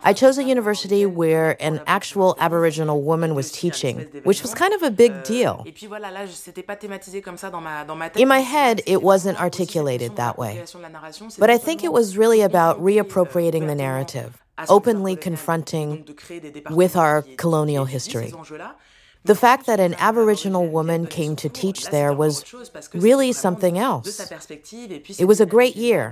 [0.03, 4.83] I chose a university where an actual Aboriginal woman was teaching, which was kind of
[4.83, 5.65] a big deal.
[8.15, 10.63] In my head, it wasn't articulated that way.
[11.37, 16.07] But I think it was really about reappropriating the narrative, openly confronting
[16.69, 18.33] with our colonial history.
[19.27, 22.33] The fact that an Aboriginal woman came to teach there was
[22.93, 24.31] really something else.
[25.19, 26.03] It was a great year.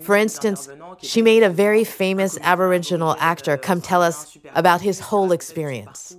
[0.00, 0.68] For instance,
[1.02, 6.16] she made a very famous Aboriginal actor come tell us about his whole experience.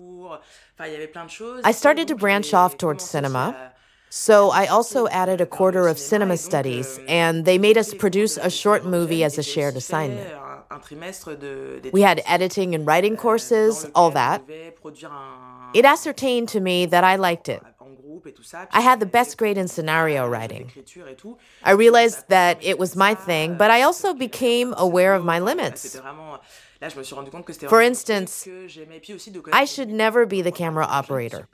[1.64, 3.74] I started to branch off towards cinema.
[4.10, 8.50] So I also added a quarter of cinema studies, and they made us produce a
[8.50, 10.28] short movie as a shared assignment.
[11.94, 14.42] We had editing and writing courses, all that.
[15.74, 17.62] It ascertained to me that I liked it.
[18.72, 20.72] I had the best grade in scenario writing.
[21.64, 26.00] I realized that it was my thing, but I also became aware of my limits.
[27.70, 28.48] For instance,
[29.52, 31.48] I should never be the camera operator.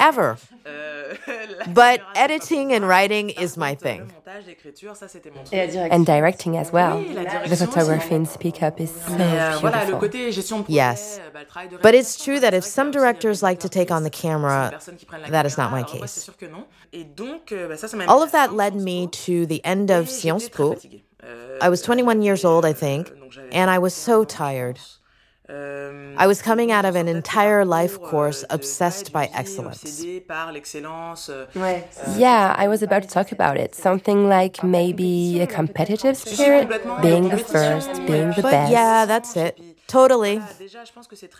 [0.00, 0.38] Ever.
[1.72, 4.12] But editing and writing is my thing.
[5.90, 7.00] And directing as well.
[7.02, 9.16] The photography in Speak Up is so
[9.60, 10.64] beautiful.
[10.68, 11.20] Yes.
[11.82, 14.78] But it's true that if some directors like to take on the camera,
[15.28, 16.28] that is not my case.
[18.08, 20.76] All of that led me to the end of Sciences Po.
[21.60, 23.10] I was 21 years old, I think,
[23.52, 24.78] and I was so tired.
[25.50, 30.04] I was coming out of an entire life course obsessed by excellence.
[32.16, 33.74] Yeah, I was about to talk about it.
[33.74, 36.68] Something like maybe a competitive spirit,
[37.00, 38.72] being the first, being the But best.
[38.72, 39.58] yeah, that's it.
[39.88, 40.42] Totally.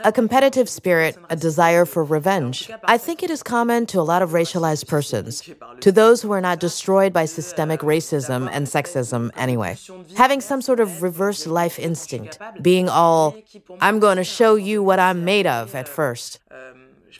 [0.04, 2.70] A competitive spirit, a desire for revenge.
[2.84, 5.48] I think it is common to a lot of racialized persons,
[5.80, 9.76] to those who are not destroyed by systemic racism and sexism anyway.
[10.16, 13.37] Having some sort of reverse life instinct, being all,
[13.82, 16.40] I'm going to show you what I'm made of at first.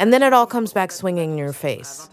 [0.00, 2.08] And then it all comes back swinging in your face.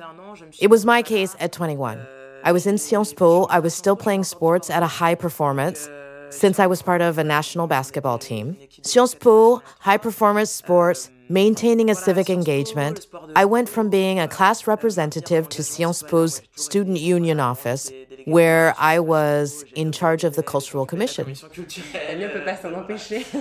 [0.59, 2.05] It was my case at 21.
[2.43, 5.89] I was in Sciences Po, I was still playing sports at a high performance
[6.35, 8.57] since I was part of a national basketball team.
[8.81, 13.07] Sciences Po, high performance sports, maintaining a civic engagement.
[13.35, 17.91] I went from being a class representative to Sciences Po's student union office,
[18.25, 21.35] where I was in charge of the cultural commission.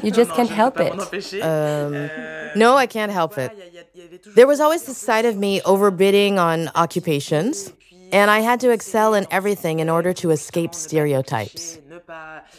[0.03, 1.43] You just can't help it.
[1.43, 2.11] Um,
[2.57, 3.51] no, I can't help it.
[4.35, 7.73] There was always this side of me overbidding on occupations,
[8.13, 11.79] and I had to excel in everything in order to escape stereotypes,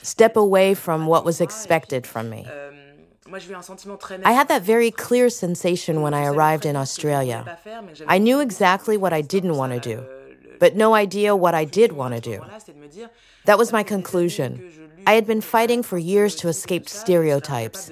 [0.02, 2.46] step away from what was expected from me.
[4.24, 7.58] I had that very clear sensation when I arrived in Australia.
[8.08, 10.06] I knew exactly what I didn't want to do,
[10.60, 12.40] but no idea what I did want to do.
[13.46, 14.86] That was my conclusion.
[15.08, 17.92] I had been fighting for years to escape stereotypes,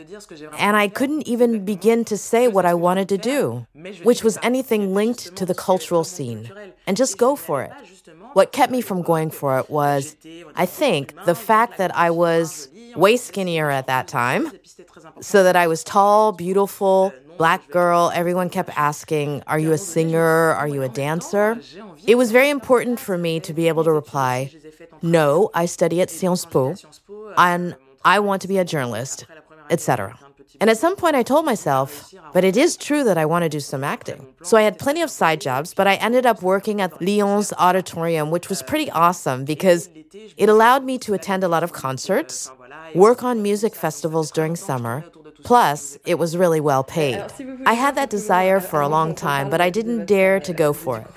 [0.57, 3.67] and I couldn't even begin to say what I wanted to do,
[4.03, 6.51] which was anything linked to the cultural scene,
[6.87, 7.71] and just go for it.
[8.33, 10.15] What kept me from going for it was,
[10.55, 14.51] I think, the fact that I was way skinnier at that time,
[15.21, 18.11] so that I was tall, beautiful, black girl.
[18.13, 20.53] Everyone kept asking, Are you a singer?
[20.53, 21.59] Are you a dancer?
[22.05, 24.51] It was very important for me to be able to reply,
[25.01, 26.75] No, I study at Sciences Po,
[27.37, 29.25] and I want to be a journalist,
[29.69, 30.17] etc.
[30.59, 33.49] And at some point, I told myself, but it is true that I want to
[33.49, 34.25] do some acting.
[34.43, 38.31] So I had plenty of side jobs, but I ended up working at Lyon's auditorium,
[38.31, 39.89] which was pretty awesome because
[40.37, 42.51] it allowed me to attend a lot of concerts,
[42.93, 45.03] work on music festivals during summer.
[45.43, 47.21] Plus, it was really well paid.
[47.65, 50.99] I had that desire for a long time, but I didn't dare to go for
[50.99, 51.07] it.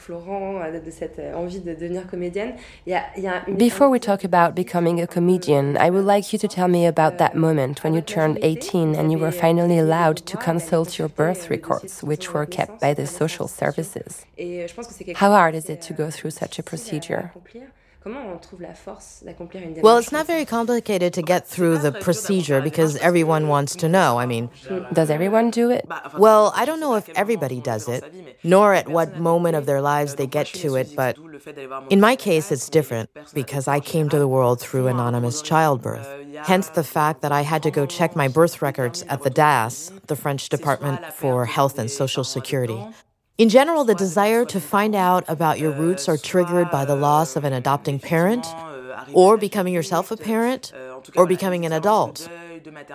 [3.59, 7.19] Before we talk about becoming a comedian, I would like you to tell me about
[7.19, 11.49] that moment when you turned 18 and you were finally allowed to consult your birth
[11.51, 14.25] records, which were kept by the social services.
[15.17, 17.33] How hard is it to go through such a procedure?
[19.83, 24.19] Well, it's not very complicated to get through the procedure because everyone wants to know.
[24.19, 24.49] I mean,
[24.93, 25.87] does everyone do it?
[26.17, 28.05] Well, I don't know if everybody does it,
[28.45, 31.19] nor at what moment of their lives they get to it, but
[31.91, 36.09] in my case, it's different because I came to the world through anonymous childbirth.
[36.45, 39.91] Hence the fact that I had to go check my birth records at the DAS,
[40.07, 42.81] the French Department for Health and Social Security.
[43.39, 47.37] In general, the desire to find out about your roots are triggered by the loss
[47.37, 48.47] of an adopting parent,
[49.13, 50.73] or becoming yourself a parent,
[51.17, 52.29] or becoming an adult.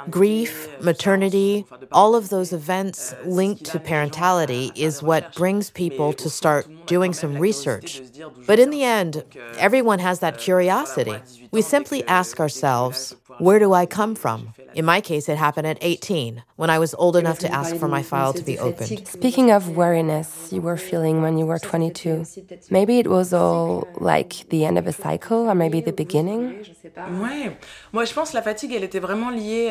[0.10, 6.68] Grief, maternity, all of those events linked to parentality is what brings people to start
[6.88, 8.02] doing some research.
[8.48, 9.24] But in the end,
[9.60, 11.16] everyone has that curiosity.
[11.52, 14.54] We simply ask ourselves, where do I come from?
[14.74, 17.88] In my case, it happened at 18, when I was old enough to ask for
[17.88, 19.08] my file to be opened.
[19.08, 22.26] Speaking of weariness you were feeling when you were 22,
[22.70, 26.66] maybe it was all like the end of a cycle or maybe the beginning?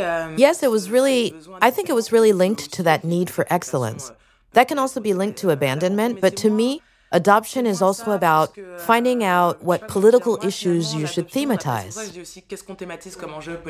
[0.00, 3.46] Euh, yes, it was really, I think it was really linked to that need for
[3.50, 4.12] excellence.
[4.52, 9.24] That can also be linked to abandonment, but to me, Adoption is also about finding
[9.24, 11.96] out what political issues you should thematize.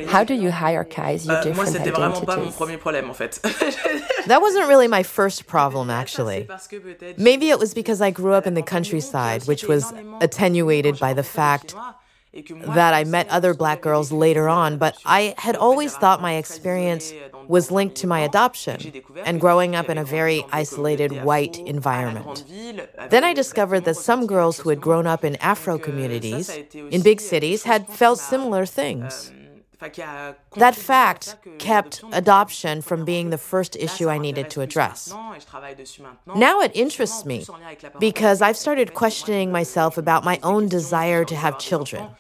[0.09, 2.59] How do you hierarchize your different identities?
[4.27, 6.49] that wasn't really my first problem, actually.
[7.17, 11.23] Maybe it was because I grew up in the countryside, which was attenuated by the
[11.23, 11.75] fact
[12.33, 17.13] that I met other black girls later on, but I had always thought my experience
[17.49, 22.45] was linked to my adoption and growing up in a very isolated white environment.
[23.11, 27.21] Then I discovered that some girls who had grown up in Afro communities in big
[27.21, 29.33] cities had felt similar things.
[29.81, 35.13] That fact kept adoption from being the first issue I needed to address.
[36.37, 37.47] Now it interests me
[37.99, 42.11] because I've started questioning myself about my own desire to have children.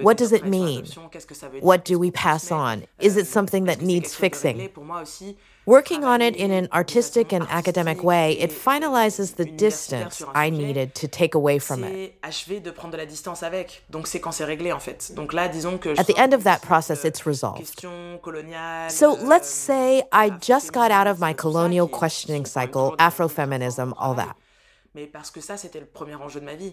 [0.00, 0.86] What does it mean?
[1.60, 2.84] What do we pass on?
[2.98, 4.70] Is it something that needs fixing?
[5.66, 10.94] Working on it in an artistic and academic way, it finalizes the distance I needed
[10.96, 12.14] to take away from it.
[12.22, 12.32] At
[16.06, 17.80] the end of that process, it's resolved.
[18.88, 24.36] So let's say I just got out of my colonial questioning cycle, Afrofeminism, all that.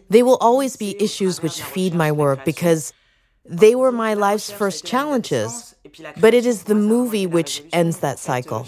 [0.10, 2.93] They will always be issues which feed my work because
[3.45, 5.75] they were my life's first challenges,
[6.19, 8.67] but it is the movie which ends that cycle.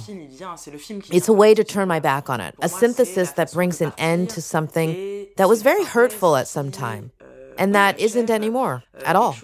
[1.11, 4.29] It's a way to turn my back on it, a synthesis that brings an end
[4.31, 7.11] to something that was very hurtful at some time.
[7.55, 9.35] And that isn't anymore at all.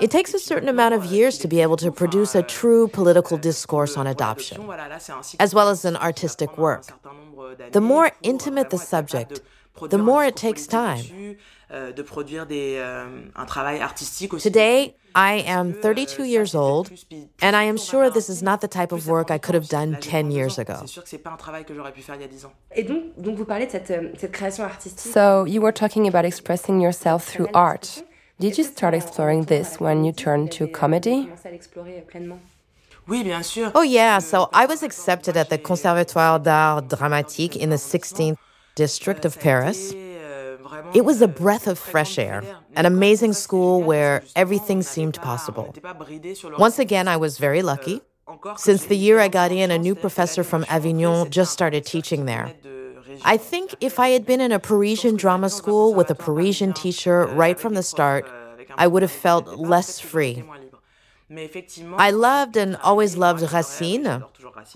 [0.00, 3.38] It takes a certain amount of years to be able to produce a true political
[3.38, 4.68] discourse on adoption,
[5.40, 6.84] as well as an artistic work.
[7.72, 9.40] The more intimate the subject,
[9.80, 11.36] the more it takes time.
[14.38, 16.90] Today, I am 32 years old,
[17.40, 19.96] and I am sure this is not the type of work I could have done
[20.00, 20.84] 10 years ago.
[24.96, 28.02] So, you were talking about expressing yourself through art.
[28.38, 31.30] Did you start exploring this when you turned to comedy?
[33.74, 34.18] Oh, yeah.
[34.18, 38.38] So I was accepted at the Conservatoire d'Art Dramatique in the 16th
[38.74, 39.92] district of Paris.
[40.94, 42.42] It was a breath of fresh air,
[42.74, 45.74] an amazing school where everything seemed possible.
[46.58, 48.00] Once again, I was very lucky.
[48.56, 52.54] Since the year I got in, a new professor from Avignon just started teaching there.
[53.24, 57.26] I think if I had been in a Parisian drama school with a Parisian teacher
[57.26, 58.28] right from the start,
[58.76, 60.42] I would have felt less free.
[61.30, 64.22] I loved and always loved Racine.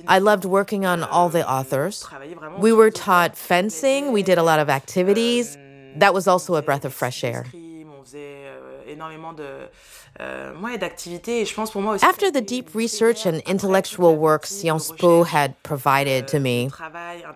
[0.07, 2.07] I loved working on all the authors.
[2.59, 5.59] We were taught fencing, we did a lot of activities.
[5.97, 7.45] That was also a breath of fresh air.
[12.03, 16.71] After the deep research and intellectual work Sciences Po had provided to me,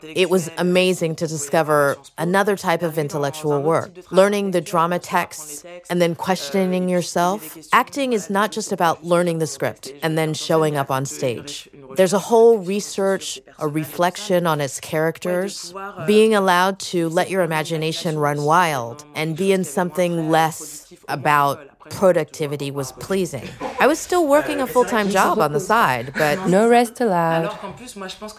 [0.02, 3.90] it was amazing to discover another type of intellectual work.
[4.10, 7.56] Learning the drama texts and then questioning yourself.
[7.72, 11.68] Acting is not just about learning the script and then showing up on stage.
[11.96, 15.74] There's a whole research, a reflection on its characters,
[16.06, 22.70] being allowed to let your imagination run wild and be in something less about productivity
[22.70, 23.48] was pleasing.
[23.80, 26.48] I was still working a full time job on the side, but.
[26.48, 27.56] No rest allowed.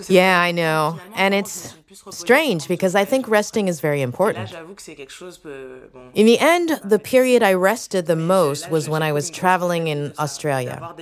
[0.08, 1.00] Yeah, I know.
[1.16, 1.76] And it's
[2.12, 4.52] strange because I think resting is very important.
[6.14, 10.14] In the end, the period I rested the most was when I was traveling in
[10.20, 10.96] Australia.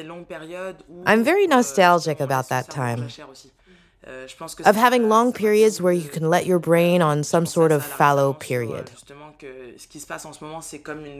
[1.05, 3.09] I'm very nostalgic about that time
[4.65, 8.33] of having long periods where you can let your brain on some sort of fallow
[8.33, 8.91] period.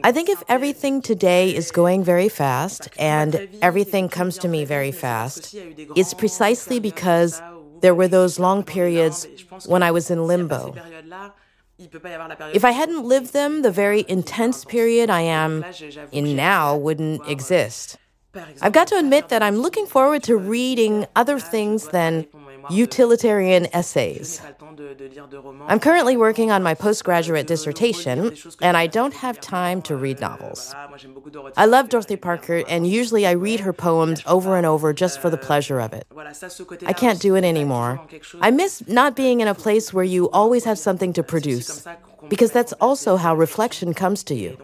[0.03, 4.91] I think if everything today is going very fast and everything comes to me very
[4.91, 5.55] fast,
[5.95, 7.41] it's precisely because
[7.81, 9.27] there were those long periods
[9.65, 10.75] when I was in limbo.
[12.53, 15.65] If I hadn't lived them, the very intense period I am
[16.11, 17.97] in now wouldn't exist.
[18.61, 22.27] I've got to admit that I'm looking forward to reading other things than
[22.69, 24.41] utilitarian essays.
[25.67, 30.73] I'm currently working on my postgraduate dissertation, and I don't have time to read novels.
[31.57, 35.29] I love Dorothy Parker, and usually I read her poems over and over just for
[35.29, 36.05] the pleasure of it.
[36.85, 38.01] I can't do it anymore.
[38.39, 41.85] I miss not being in a place where you always have something to produce,
[42.29, 44.57] because that's also how reflection comes to you.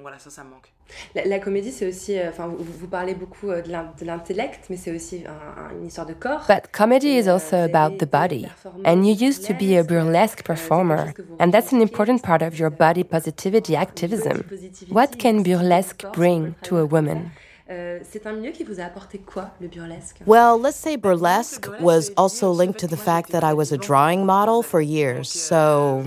[1.16, 4.96] La, la comédie, c'est aussi, euh, vous, vous, parlez beaucoup euh, de l'intellect, mais c'est
[4.96, 6.46] aussi un, un, une histoire de corps.
[6.48, 8.48] But comedy is euh, also about the body,
[8.86, 12.58] and you used to be a burlesque euh, performer, and that's an important part of
[12.58, 14.44] your body positivity activism.
[14.90, 17.32] What can burlesque bring to a woman?
[17.70, 21.68] Euh, c'est un milieu qui vous a apporté quoi, le burlesque Well, let's say burlesque
[21.82, 26.02] was also linked to the fact that I was a drawing model for years, so...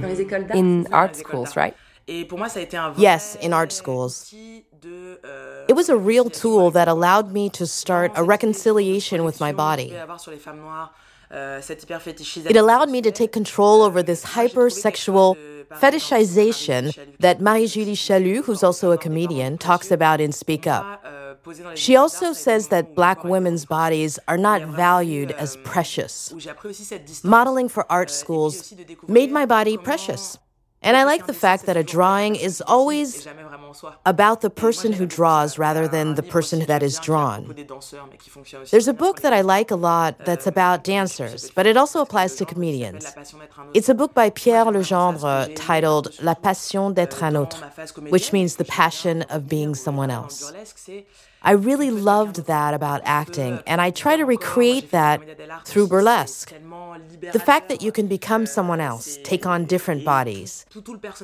[0.55, 1.75] In art schools, right?
[2.97, 4.35] Yes, in art schools.
[4.83, 9.93] It was a real tool that allowed me to start a reconciliation with my body.
[11.33, 15.37] It allowed me to take control over this hypersexual
[15.69, 21.05] fetishization that Marie-Julie Chalut, who's also a comedian, talks about in Speak Up.
[21.75, 26.35] She also says that black women's bodies are not valued as precious.
[27.23, 28.75] Modeling for art schools
[29.09, 30.37] made my body precious.
[30.83, 33.29] And I like the fact that a drawing is always
[34.07, 37.55] about the person who draws rather than the person that is drawn.
[38.71, 42.35] There's a book that I like a lot that's about dancers, but it also applies
[42.37, 43.15] to comedians.
[43.75, 47.61] It's a book by Pierre Legendre titled La Passion d'être un autre,
[48.09, 50.51] which means the passion of being someone else.
[51.43, 55.21] I really loved that about acting, and I try to recreate that
[55.65, 56.53] through burlesque.
[57.33, 60.67] The fact that you can become someone else, take on different bodies.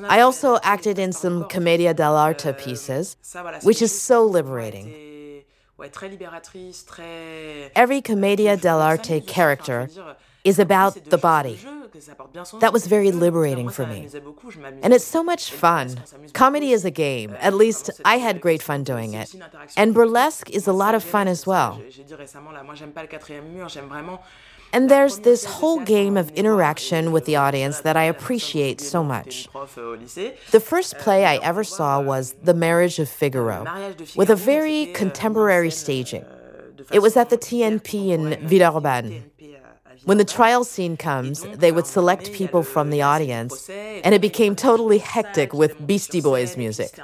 [0.08, 3.16] I also acted in some Commedia dell'arte pieces,
[3.62, 5.42] which is so liberating.
[7.74, 9.90] Every Commedia dell'arte character
[10.44, 11.58] is about the body.
[12.61, 14.09] That was very liberating for me.
[14.82, 16.01] And it's so much fun.
[16.32, 17.36] Comedy is a game.
[17.40, 19.34] At least I had great fun doing it.
[19.76, 21.80] And burlesque is a lot of fun as well.
[24.72, 29.49] And there's this whole game of interaction with the audience that I appreciate so much.
[30.51, 33.64] The first play I ever saw was The Marriage of Figaro,
[34.16, 36.24] with a very contemporary staging.
[36.92, 39.22] It was at the TNP in Villeurbanne.
[40.07, 44.54] When the trial scene comes, they would select people from the audience, and it became
[44.54, 46.96] totally hectic with Beastie Boys music.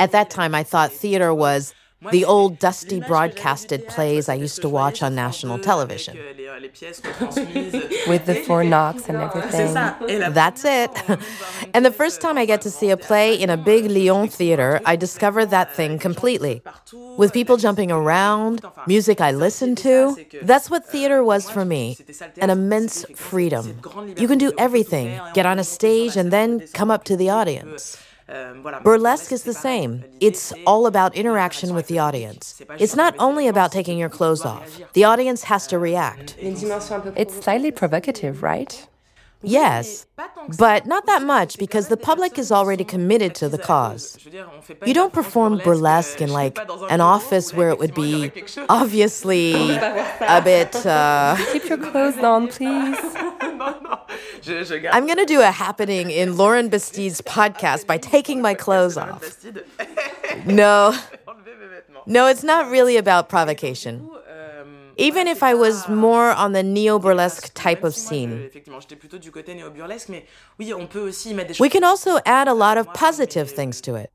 [0.00, 1.72] At that time, I thought theater was
[2.10, 6.16] the old dusty broadcasted plays I used to watch on national television.
[8.08, 9.74] With the four knocks and everything.
[10.32, 10.90] That's it.
[11.74, 14.80] and the first time I get to see a play in a big Lyon theater,
[14.84, 16.62] I discover that thing completely.
[17.16, 20.16] With people jumping around, music I listened to.
[20.42, 21.96] That's what theater was for me
[22.40, 23.80] an immense freedom.
[24.16, 27.96] You can do everything, get on a stage, and then come up to the audience.
[28.82, 30.04] Burlesque is the same.
[30.20, 32.62] It's all about interaction with the audience.
[32.78, 36.36] It's not only about taking your clothes off, the audience has to react.
[36.38, 38.86] It's slightly provocative, right?
[39.42, 40.06] Yes,
[40.58, 44.18] but not that much because the public is already committed to the cause.
[44.86, 46.58] You don't perform burlesque in like
[46.90, 48.30] an office where it would be
[48.68, 50.74] obviously a bit.
[50.86, 51.36] Uh...
[51.52, 52.98] Keep your clothes on, please.
[54.92, 59.44] I'm going to do a happening in Lauren Bastide's podcast by taking my clothes off.
[60.46, 60.96] No.
[62.04, 64.10] No, it's not really about provocation.
[64.96, 68.50] Even if I was more on the neo burlesque type of scene.
[71.60, 74.10] We can also add a lot of positive things to it.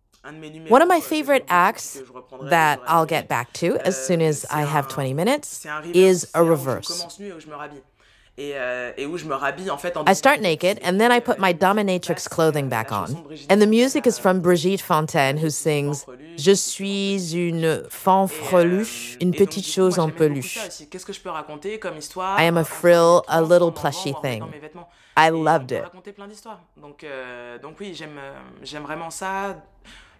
[0.67, 2.01] One of my favorite acts
[2.41, 7.17] that I'll get back to as soon as I have 20 minutes is a reverse.
[8.39, 13.15] I start naked and then I put my dominatrix clothing back on.
[13.49, 16.05] And the music is from Brigitte Fontaine who sings
[16.37, 20.59] Je suis une fanfreluche, une petite chose en peluche.
[22.15, 24.43] I am a frill, a little plushy thing.
[25.15, 25.83] I loved it.
[26.79, 27.03] Donc,
[27.63, 29.55] donc oui, j'aime vraiment ça.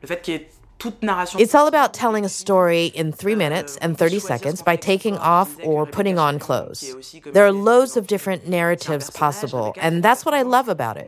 [0.02, 0.50] Le fait qu'il y ait
[0.80, 5.58] It's all about telling a story in three minutes and 30 seconds by taking off
[5.64, 6.96] or putting on clothes.
[7.34, 11.08] There are loads of different narratives possible, and that's what I love about it.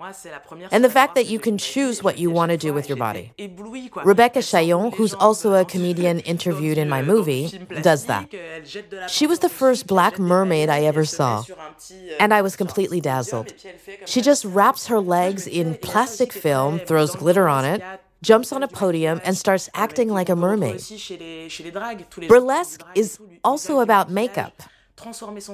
[0.72, 3.32] And the fact that you can choose what you want to do with your body.
[4.03, 7.49] Rebecca Chaillon, who's also a comedian interviewed in my movie,
[7.82, 8.30] does that.
[9.09, 11.43] She was the first black mermaid I ever saw,
[12.20, 13.53] and I was completely dazzled.
[14.05, 17.82] She just wraps her legs in plastic film, throws glitter on it,
[18.22, 20.82] jumps on a podium and starts acting like a mermaid.
[22.28, 24.63] Burlesque is also about makeup,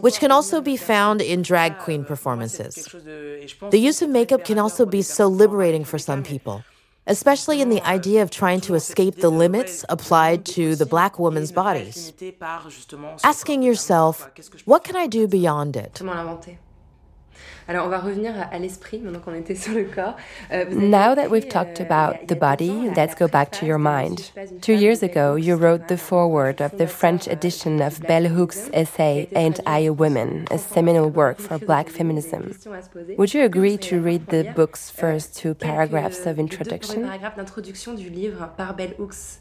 [0.02, 2.76] which can also be found in drag queen performances.
[3.70, 6.64] The use of makeup can also be so liberating for some people,
[7.08, 11.52] especially in the idea of trying to escape the limits applied to the black woman's
[11.52, 12.14] bodies.
[13.24, 14.30] Asking yourself,
[14.66, 16.02] what can I do beyond it?
[17.68, 20.16] Alors, on va revenir à l'esprit maintenant qu'on était sur le corps.
[20.52, 24.32] Euh, now that we've talked about the body, let's go back to your mind.
[24.62, 29.28] Two years ago, you wrote the foreword of the French edition of Bell Hooks' essay
[29.36, 32.54] Ain't I a Woman, a seminal work for black feminism.
[33.18, 37.10] Would you agree to read the book's first two paragraphs of introduction?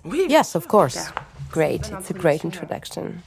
[0.05, 1.11] Yes, of course.
[1.51, 3.23] Great, it's a great introduction.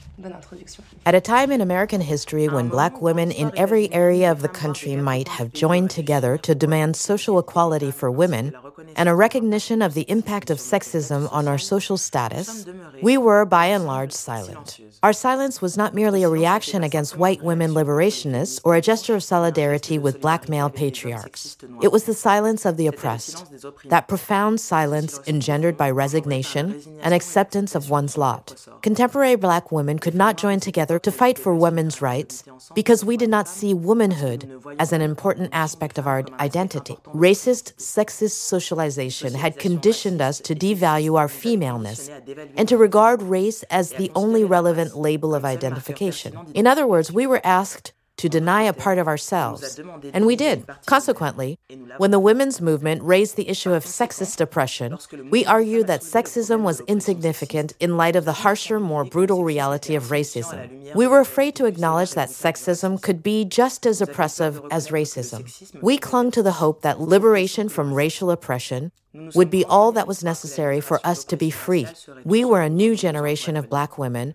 [1.06, 4.96] At a time in American history when black women in every area of the country
[4.96, 8.52] might have joined together to demand social equality for women,
[8.96, 12.66] and a recognition of the impact of sexism on our social status,
[13.02, 14.80] we were by and large silent.
[15.02, 19.22] Our silence was not merely a reaction against white women liberationists or a gesture of
[19.22, 21.56] solidarity with black male patriarchs.
[21.82, 23.44] It was the silence of the oppressed,
[23.88, 28.66] that profound silence engendered by resignation and acceptance of one's lot.
[28.82, 33.30] Contemporary black women could not join together to fight for women's rights because we did
[33.30, 36.96] not see womanhood as an important aspect of our identity.
[37.14, 42.10] Racist, sexist socialization had conditioned us to devalue our femaleness
[42.56, 46.36] and to regard race as the only relevant label of identification.
[46.54, 49.80] In other words, we were asked to deny a part of ourselves.
[50.12, 50.66] And we did.
[50.86, 51.58] Consequently,
[51.96, 54.98] when the women's movement raised the issue of sexist oppression,
[55.30, 60.04] we argued that sexism was insignificant in light of the harsher, more brutal reality of
[60.04, 60.94] racism.
[60.94, 65.40] We were afraid to acknowledge that sexism could be just as oppressive as racism.
[65.80, 68.92] We clung to the hope that liberation from racial oppression
[69.34, 71.86] would be all that was necessary for us to be free.
[72.24, 74.34] We were a new generation of black women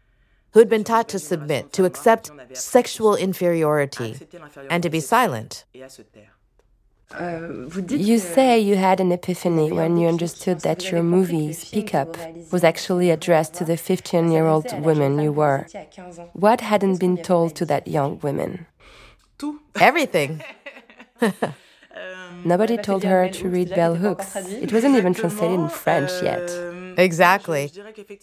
[0.53, 4.15] who'd been taught to submit, to accept sexual inferiority,
[4.69, 5.65] and to be silent.
[7.89, 12.17] You say you had an epiphany when you understood that your movie, Speak Up,
[12.51, 15.67] was actually addressed to the 15 year old woman you were.
[16.33, 18.65] What hadn't been told to that young woman?
[19.79, 20.43] Everything.
[22.43, 24.35] Nobody told her to read Bell Hooks.
[24.35, 26.49] It wasn't even translated in French yet.
[26.97, 27.71] Exactly.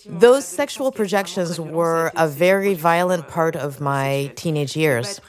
[0.07, 5.21] Those sexual projections were a very violent part of my teenage years.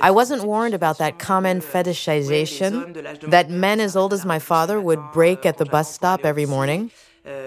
[0.00, 5.00] I wasn't warned about that common fetishization that men as old as my father would
[5.12, 6.90] break at the bus stop every morning.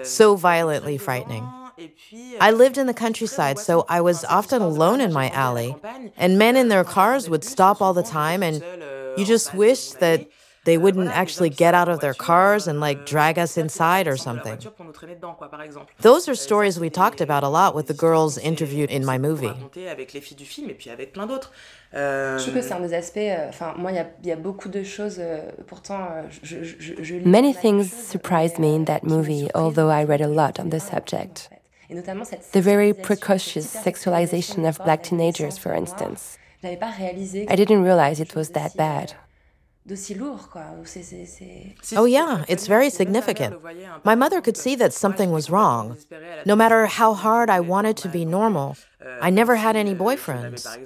[0.02, 1.48] So violently frightening.
[2.40, 5.74] I lived in the countryside, so I was often alone in my alley,
[6.16, 8.62] and men in their cars would stop all the time, and
[9.16, 10.26] you just wished that
[10.70, 14.58] they wouldn't actually get out of their cars and like drag us inside or something.
[16.08, 19.54] Those are stories we talked about a lot with the girls interviewed in my movie.
[27.38, 31.48] Many things surprised me in that movie, although I read a lot on the subject.
[32.58, 36.38] The very precocious sexualization of black teenagers, for instance.
[36.62, 39.14] I didn't realize it was that bad.
[41.96, 43.56] Oh, yeah, it's very significant.
[44.04, 45.96] My mother could see that something was wrong.
[46.44, 48.76] No matter how hard I wanted to be normal,
[49.20, 50.76] I never had any boyfriends.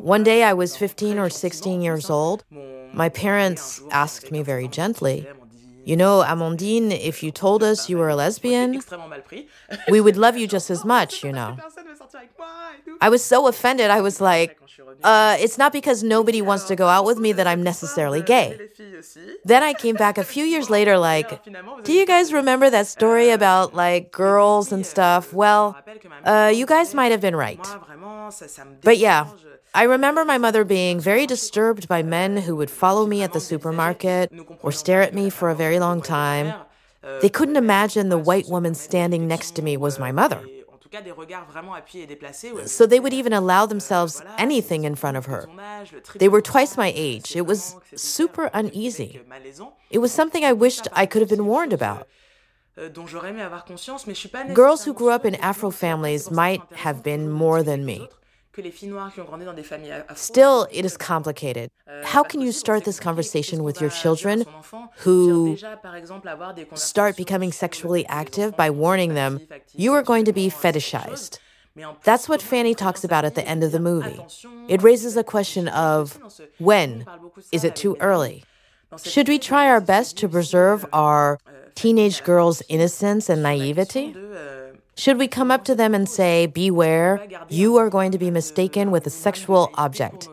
[0.00, 2.44] One day I was 15 or 16 years old.
[2.92, 5.26] My parents asked me very gently,
[5.84, 8.80] You know, Amandine, if you told us you were a lesbian,
[9.88, 11.58] we would love you just as much, you know.
[13.00, 13.90] I was so offended.
[13.90, 14.58] I was like,
[15.02, 18.58] uh, it's not because nobody wants to go out with me that I'm necessarily gay.
[19.44, 21.44] Then I came back a few years later, like,
[21.84, 25.32] do you guys remember that story about like girls and stuff?
[25.32, 25.76] Well,
[26.24, 27.64] uh, you guys might have been right.
[28.82, 29.28] But yeah,
[29.74, 33.40] I remember my mother being very disturbed by men who would follow me at the
[33.40, 34.32] supermarket
[34.62, 36.54] or stare at me for a very long time.
[37.20, 40.40] They couldn't imagine the white woman standing next to me was my mother.
[42.66, 45.48] So they would even allow themselves anything in front of her.
[46.16, 47.36] They were twice my age.
[47.36, 49.20] It was super uneasy.
[49.90, 52.06] It was something I wished I could have been warned about.
[54.54, 58.08] Girls who grew up in Afro families might have been more than me.
[60.14, 61.70] Still, it is complicated.
[62.04, 64.44] How can you start this conversation with your children
[64.98, 65.56] who
[66.74, 69.40] start becoming sexually active by warning them
[69.74, 71.38] you are going to be fetishized?
[72.04, 74.20] That's what Fanny talks about at the end of the movie.
[74.68, 76.20] It raises a question of
[76.58, 77.04] when?
[77.50, 78.44] Is it too early?
[79.02, 81.40] Should we try our best to preserve our
[81.74, 84.14] teenage girls' innocence and naivety?
[84.96, 88.90] Should we come up to them and say, Beware, you are going to be mistaken
[88.90, 90.28] with a sexual object,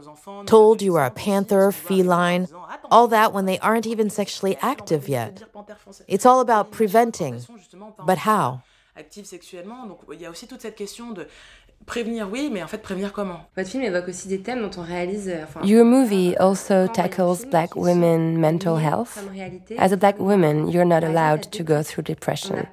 [0.46, 2.48] told you are a panther, feline,
[2.92, 5.44] all that when they aren't even sexually active yet?
[6.08, 7.46] It's all about preventing.
[8.06, 8.62] But how?
[11.86, 14.84] prévenir, oui, mais en fait, prévenir comment Votre film évoque aussi des thèmes dont on
[14.84, 15.30] réalise.
[15.30, 19.18] Euh, Your movie also tackles black women mental health.
[19.78, 22.68] As a black woman, you're not allowed to go through depression.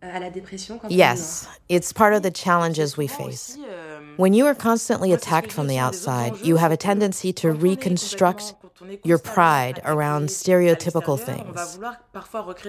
[0.00, 3.58] On n'a pas le droit Yes, it's part of the challenges we face.
[4.16, 8.54] When you are constantly attacked from the outside, you have a tendency to reconstruct
[9.04, 11.78] your pride around stereotypical things.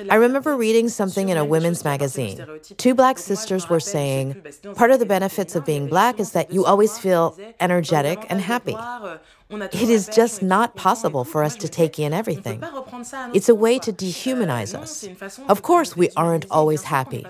[0.09, 2.45] I remember reading something in a women's magazine.
[2.77, 4.41] Two black sisters were saying
[4.75, 8.75] part of the benefits of being black is that you always feel energetic and happy.
[9.49, 12.63] It is just not possible for us to take in everything.
[13.33, 15.07] It's a way to dehumanize us.
[15.47, 17.25] Of course, we aren't always happy.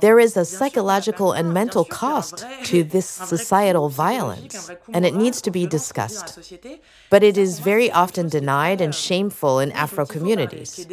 [0.00, 5.50] There is a psychological and mental cost to this societal violence, and it needs to
[5.50, 6.54] be discussed.
[7.10, 10.86] But it is very often denied and shameful in Afro communities.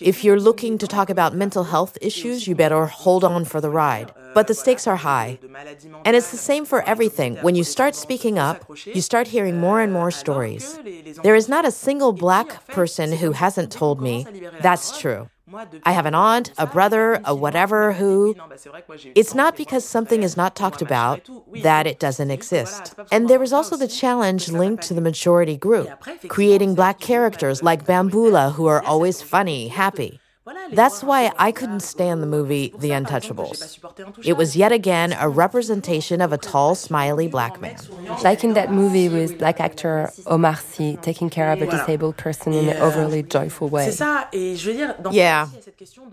[0.00, 3.70] If you're looking to talk about mental health issues, you better hold on for the
[3.70, 4.12] ride.
[4.34, 5.38] But the stakes are high.
[6.04, 7.36] And it's the same for everything.
[7.36, 10.78] When you start speaking up, you start hearing more and more stories.
[11.22, 14.26] There is not a single black person who hasn't told me,
[14.60, 15.28] that's true.
[15.84, 18.34] I have an aunt, a brother, a whatever who.
[19.14, 21.28] It's not because something is not talked about
[21.62, 22.94] that it doesn't exist.
[23.10, 25.90] And there is also the challenge linked to the majority group,
[26.28, 30.20] creating black characters like Bamboula who are always funny, happy.
[30.72, 33.78] That's why I couldn't stand the movie The Untouchables.
[34.24, 37.78] It was yet again a representation of a tall, smiley black man.
[38.22, 42.52] Like in that movie with black actor Omar Sy taking care of a disabled person
[42.52, 43.90] in an overly joyful way.
[45.10, 45.48] Yeah.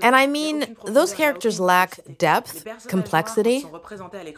[0.01, 3.65] And I mean, those characters lack depth, complexity.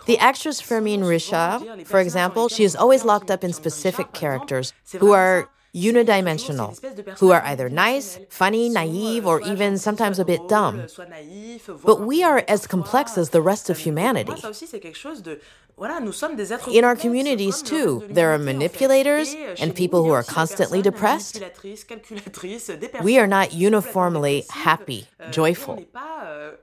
[0.05, 5.11] The actress Firmine Richard, for example, she is always locked up in specific characters who
[5.11, 6.77] are unidimensional,
[7.19, 10.85] who are either nice, funny, naive, or even sometimes a bit dumb.
[11.83, 14.33] But we are as complex as the rest of humanity.
[16.71, 21.41] In our communities, too, there are manipulators and people who are constantly depressed.
[23.01, 25.83] We are not uniformly happy, joyful.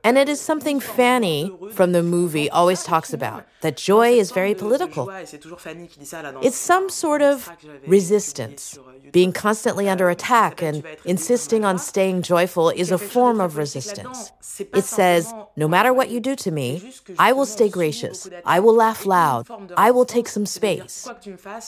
[0.05, 4.55] And it is something Fanny from the movie always talks about that joy is very
[4.55, 5.09] political.
[5.11, 7.51] It's some sort of
[7.86, 8.78] resistance.
[9.12, 14.32] Being constantly under attack and insisting on staying joyful is a form of resistance.
[14.74, 18.28] It says, no matter what you do to me, I will stay gracious.
[18.44, 19.49] I will laugh loud.
[19.76, 21.09] I will take some space.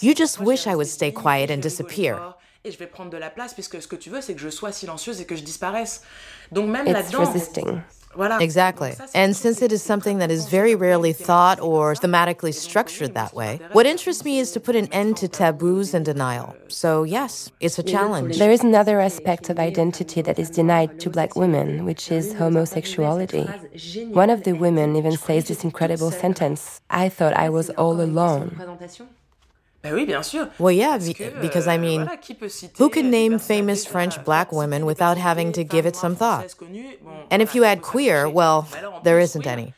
[0.01, 2.35] You just wish I would stay quiet and disappear.
[2.65, 4.51] et je vais prendre de la place puisque ce que tu veux c'est que je
[4.51, 6.03] sois silencieuse et que je disparaisse.
[6.53, 7.65] Donc même là-dedans resisting.
[7.65, 7.83] Voilà.
[8.19, 8.95] Exactly.
[9.15, 13.61] And since it is something that is very rarely thought or thematically structured that way,
[13.73, 16.57] what interests me is to put an end to taboos and denial.
[16.69, 18.39] So, yes, it's a challenge.
[18.39, 23.47] There is another aspect of identity that is denied to black women, which is homosexuality.
[24.13, 28.59] One of the women even says this incredible sentence I thought I was all alone.
[29.83, 30.49] Ben oui, bien sûr.
[30.59, 32.07] Well, yeah, be- because I mean,
[32.77, 36.55] who can name famous French black women without having to give it some thought?
[37.31, 38.69] And if you add queer, well,
[39.05, 39.73] there isn't any.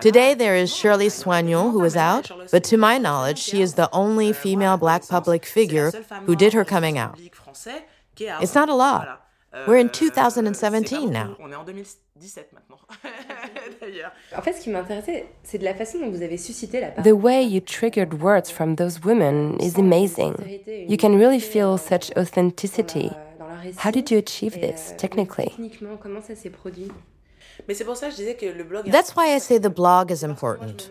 [0.00, 3.88] Today there is Shirley Souagnon who is out, but to my knowledge, she is the
[3.92, 5.90] only female black public figure
[6.26, 7.18] who did her coming out.
[8.18, 9.22] It's not a lot.
[9.66, 11.36] We're in 2017 now.
[14.36, 17.12] En fait, ce qui m'intéressait, c'est de la façon dont vous avez suscité la The
[17.12, 20.34] way you triggered words from those women is amazing.
[20.88, 23.10] You can really feel euh, such authenticity.
[23.84, 25.48] How did you achieve this euh, technically?
[25.50, 26.90] Techniquement, comment ça s'est produit
[27.68, 29.72] Mais c'est pour ça que je disais que le blog That's why I say the
[29.72, 30.90] blog is important.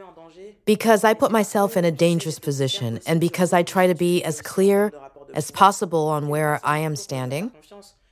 [0.65, 4.41] Because I put myself in a dangerous position and because I try to be as
[4.41, 4.91] clear
[5.33, 7.51] as possible on where I am standing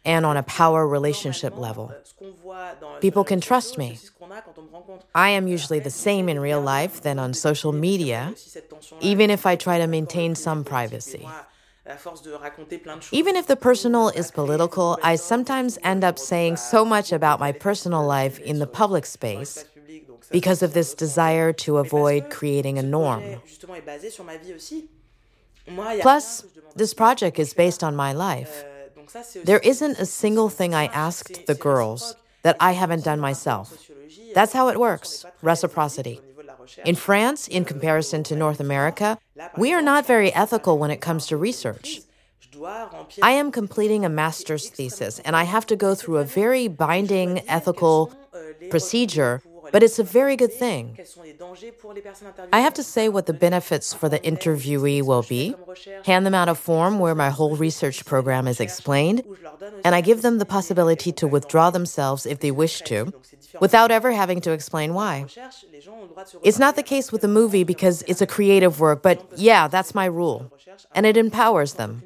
[0.08, 1.94] and on a power relationship level.
[3.02, 4.00] People can trust me.
[5.14, 8.34] I am usually the same in real life than on social media,
[9.02, 11.28] even if I try to maintain some privacy.
[13.12, 17.52] Even if the personal is political, I sometimes end up saying so much about my
[17.52, 19.66] personal life in the public space
[20.32, 23.42] because of this desire to avoid creating a norm.
[26.02, 26.46] Plus,
[26.76, 28.66] this project is based on my life.
[29.44, 33.90] There isn't a single thing I asked the girls that I haven't done myself.
[34.34, 36.22] That's how it works reciprocity.
[36.86, 39.18] In France, in comparison to North America,
[39.58, 42.02] we are not very ethical when it comes to research.
[43.22, 47.48] I am completing a master's thesis, and I have to go through a very binding
[47.48, 48.12] ethical
[48.70, 49.42] procedure,
[49.72, 50.98] but it's a very good thing.
[52.54, 55.56] I have to say what the benefits for the interviewee will be,
[56.06, 59.24] hand them out a form where my whole research program is explained,
[59.84, 63.14] and I give them the possibility to withdraw themselves if they wish to,
[63.60, 65.26] without ever having to explain why.
[66.44, 69.94] It's not the case with the movie because it's a creative work, but yeah, that's
[69.94, 70.52] my rule.
[70.94, 72.04] And it empowers them.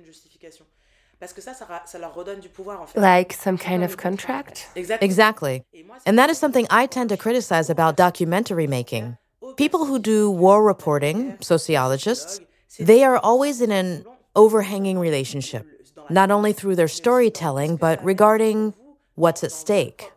[2.96, 4.68] Like some kind of contract?
[4.76, 5.64] Exactly.
[6.06, 9.18] And that is something I tend to criticize about documentary making.
[9.58, 12.40] People who do war reporting, sociologists,
[12.80, 14.06] they are always in an
[14.36, 15.66] overhanging relationship,
[16.10, 18.74] not only through their storytelling, but regarding
[19.16, 20.12] what's at stake.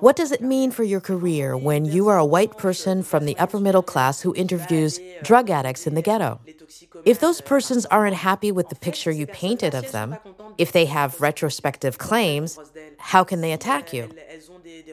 [0.00, 3.38] What does it mean for your career when you are a white person from the
[3.38, 6.40] upper middle class who interviews drug addicts in the ghetto?
[7.04, 10.16] If those persons aren't happy with the picture you painted of them,
[10.58, 12.58] if they have retrospective claims,
[12.98, 14.10] how can they attack you?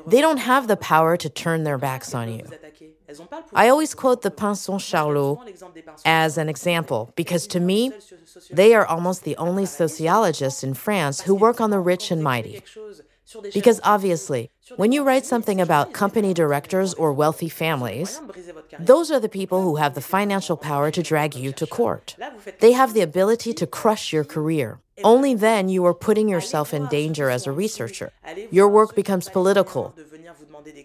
[0.06, 2.46] They don't have the power to turn their backs on you.
[3.54, 5.38] I always quote the Pinçon-Charlot
[6.06, 7.92] as an example because to me,
[8.52, 12.64] they are almost the only sociologists in France who work on the rich and mighty.
[13.54, 18.22] Because obviously, when you write something about company directors or wealthy families,
[18.80, 22.16] those are the people who have the financial power to drag you to court.
[22.60, 24.80] They have the ability to crush your career.
[25.04, 28.12] Only then you are putting yourself in danger as a researcher.
[28.52, 29.96] Your work becomes political.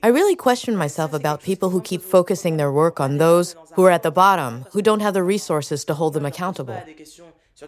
[0.02, 3.90] I really question myself about people who keep focusing their work on those who are
[3.90, 6.82] at the bottom, who don't have the resources to hold them accountable.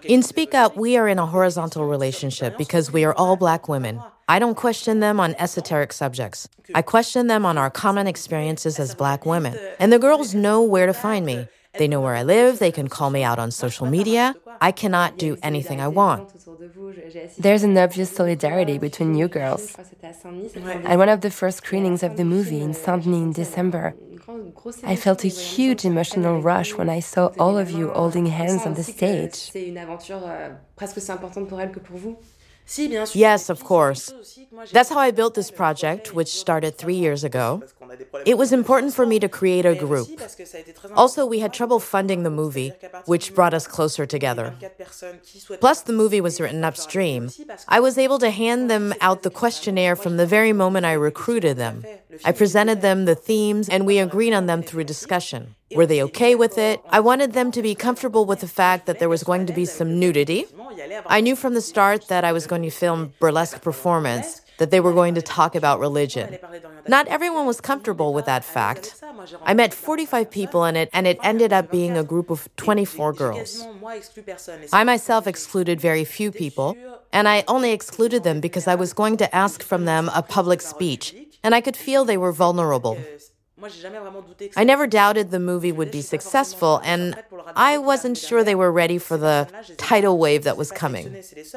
[0.05, 4.01] In Speak Up, we are in a horizontal relationship because we are all black women.
[4.29, 6.49] I don't question them on esoteric subjects.
[6.75, 9.59] I question them on our common experiences as black women.
[9.81, 11.49] And the girls know where to find me.
[11.79, 14.35] They know where I live, they can call me out on social media.
[14.61, 16.33] I cannot do anything I want.
[17.39, 19.77] There's an obvious solidarity between you girls.
[20.85, 23.95] At one of the first screenings of the movie in Saint Denis in December,
[24.85, 28.75] I felt a huge emotional rush when I saw all of you holding hands on
[28.75, 29.51] the stage.
[33.15, 34.13] Yes, of course.
[34.73, 37.63] That's how I built this project, which started three years ago.
[38.25, 40.09] It was important for me to create a group.
[40.95, 42.73] Also, we had trouble funding the movie,
[43.07, 44.55] which brought us closer together.
[45.61, 47.31] Plus, the movie was written upstream.
[47.69, 51.57] I was able to hand them out the questionnaire from the very moment I recruited
[51.57, 51.85] them.
[52.25, 55.55] I presented them the themes, and we agreed on them through discussion.
[55.75, 56.81] Were they okay with it?
[56.91, 59.65] I wanted them to be comfortable with the fact that there was going to be
[59.65, 60.47] some nudity.
[61.07, 64.79] I knew from the start that I was going to film burlesque performance, that they
[64.79, 66.37] were going to talk about religion.
[66.87, 69.03] Not everyone was comfortable with that fact.
[69.51, 73.15] I met 45 people in it, and it ended up being a group of 24
[73.15, 73.67] girls.
[74.71, 76.77] I myself excluded very few people,
[77.11, 80.61] and I only excluded them because I was going to ask from them a public
[80.61, 82.99] speech, and I could feel they were vulnerable.
[84.57, 87.23] I never doubted the movie would be successful, and
[87.55, 91.13] I wasn't sure they were ready for the tidal wave that was coming.
[91.13, 91.55] Those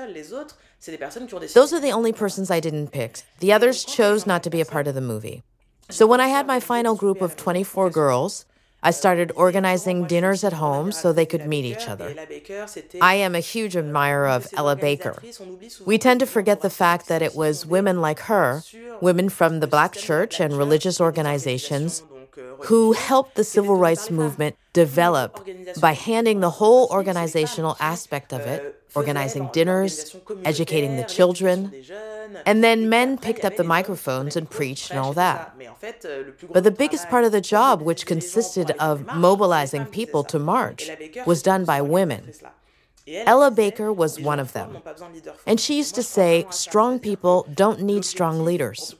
[1.73, 3.21] are the only persons I didn't pick.
[3.39, 5.43] The others chose not to be a part of the movie.
[5.89, 8.45] So when I had my final group of 24 girls,
[8.83, 12.13] I started organizing dinners at home so they could meet each other.
[13.01, 15.15] I am a huge admirer of Ella Baker.
[15.85, 18.63] We tend to forget the fact that it was women like her,
[19.01, 22.03] women from the black church and religious organizations,
[22.65, 25.47] who helped the civil rights movement develop
[25.79, 30.15] by handing the whole organizational aspect of it, organizing dinners,
[30.45, 31.73] educating the children,
[32.45, 35.55] and then men picked up the microphones and preached and all that.
[36.51, 40.89] But the biggest part of the job, which consisted of mobilizing people to march,
[41.25, 42.33] was done by women.
[43.05, 44.77] Ella Baker was one of them.
[45.45, 48.95] And she used to say, strong people don't need strong leaders.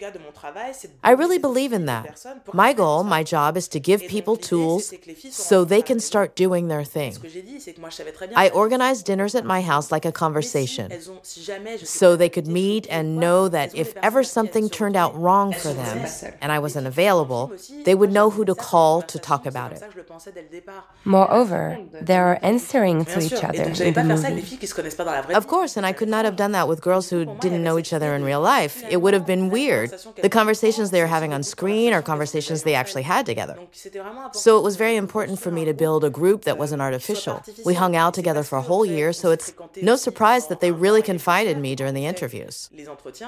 [1.04, 2.26] I really believe in that.
[2.54, 4.93] My goal, my job, is to give people tools
[5.30, 7.16] so they can start doing their thing.
[8.36, 10.91] I organize dinners at my house like a conversation,
[11.24, 16.08] so they could meet and know that if ever something turned out wrong for them
[16.41, 17.54] and I wasn't available,
[17.86, 19.82] they would know who to call to talk about it.
[21.06, 25.34] Moreover, they are answering to each other in the movie.
[25.34, 27.94] Of course, and I could not have done that with girls who didn't know each
[27.94, 28.84] other in real life.
[28.89, 29.91] It would have been weird.
[30.22, 33.58] The conversations they were having on screen are conversations they actually had together.
[34.34, 37.41] So it was very important for me to build a group that wasn't artificial.
[37.66, 41.02] We hung out together for a whole year, so it's no surprise that they really
[41.02, 42.70] confided in me during the interviews.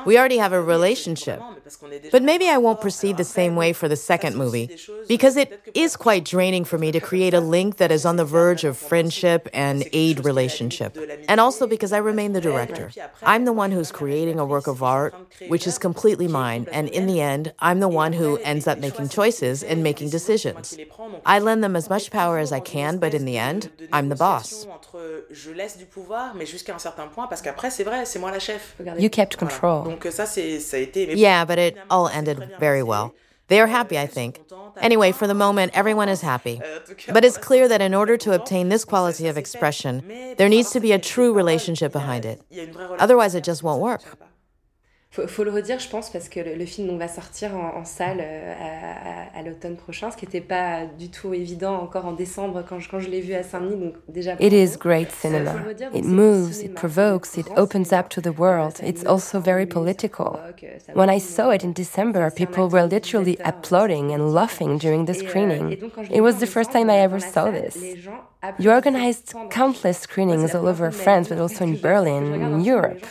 [0.06, 1.42] We already have a relationship.
[2.12, 4.70] But maybe I won't proceed the same way for the second movie,
[5.08, 8.26] because it is quite draining for me to create a link that is on the
[8.26, 10.55] verge of friendship and aid relationship.
[11.28, 12.92] And also because I remain the director.
[13.24, 15.14] I'm the one who's creating a work of art,
[15.48, 19.10] which is completely mine, and in the end, I'm the one who ends up making
[19.10, 20.78] choices and making decisions.
[21.26, 24.16] I lend them as much power as I can, but in the end, I'm the
[24.16, 24.66] boss.
[28.98, 29.98] You kept control.
[31.26, 33.14] Yeah, but it all ended very well.
[33.48, 34.42] They are happy, I think.
[34.82, 36.62] Anyway, for the moment, everyone is happy.
[37.12, 40.04] But it's clear that in order to obtain this quality of expression,
[40.38, 42.42] there needs to be a true relationship behind it.
[43.00, 44.02] Otherwise, it just won't work.
[45.16, 47.80] Faut, faut le redire, je pense, parce que le, le film donc, va sortir en,
[47.80, 51.76] en salle euh, à, à, à l'automne prochain, ce qui n'était pas du tout évident
[51.76, 53.78] encore en décembre quand je, quand je l'ai vu à Saint-Denis.
[53.80, 54.34] Donc déjà.
[54.42, 55.54] It is great cinema.
[55.94, 58.74] It moves, it provokes, it opens up to the world.
[58.84, 60.38] It's also very political.
[60.96, 65.78] When I saw it in December, people were literally applauding and laughing during the screening.
[66.12, 67.78] It was the first time I ever saw this.
[68.60, 73.06] You organized countless screenings all over France, but also in Berlin, in Europe.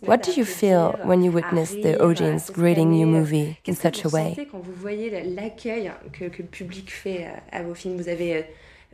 [0.00, 4.08] What do you feel when you witness the audience greeting your movie in such a
[4.08, 4.36] way?
[4.50, 8.36] Quand vous voyez l'accueil que, que le public fait euh, à vos films, vous avez
[8.36, 8.42] euh,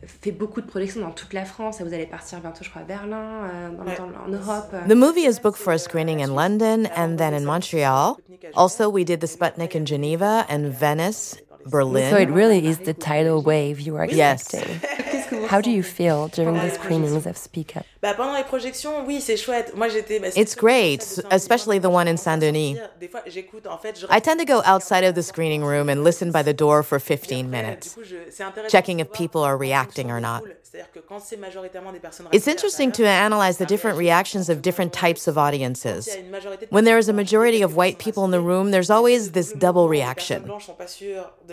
[0.04, 1.80] fait beaucoup de projections dans toute la France.
[1.80, 4.74] Vous allez partir bientôt, je crois, à Berlin, euh, dans, dans, en Europe.
[4.88, 8.18] The movie is booked for a screening in London and then in Montreal.
[8.54, 11.36] Also, we did the Spoutnik in Geneva and Venice,
[11.66, 12.10] Berlin.
[12.10, 14.80] So it really is the tidal wave you are expecting.
[14.82, 15.25] Yes.
[15.48, 17.84] How do you feel during the screenings of Speak Up?
[18.02, 19.74] Bah, pendant projections, oui, c'est chouette.
[19.76, 20.20] Moi, j'étais.
[20.20, 22.78] Bah, It's great, especially the one in Saint Denis.
[23.00, 23.66] Des fois, j'écoute.
[23.66, 24.06] En fait, je...
[24.08, 26.98] I tend to go outside of the screening room and listen by the door for
[26.98, 27.96] 15 minutes,
[28.68, 30.42] checking if people are reacting or not.
[32.32, 36.08] It's interesting to analyze the different reactions of different types of audiences.
[36.70, 39.88] When there is a majority of white people in the room, there's always this double
[39.88, 40.42] reaction.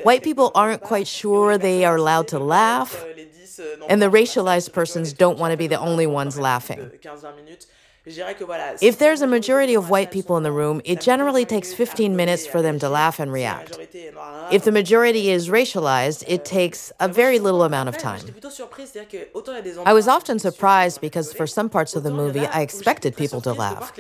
[0.03, 3.03] White people aren't quite sure they are allowed to laugh,
[3.89, 6.91] and the racialized persons don't want to be the only ones laughing.
[8.05, 12.45] If there's a majority of white people in the room, it generally takes 15 minutes
[12.45, 13.78] for them to laugh and react.
[14.51, 18.26] If the majority is racialized, it takes a very little amount of time.
[19.86, 23.53] I was often surprised because for some parts of the movie, I expected people to
[23.53, 23.93] laugh.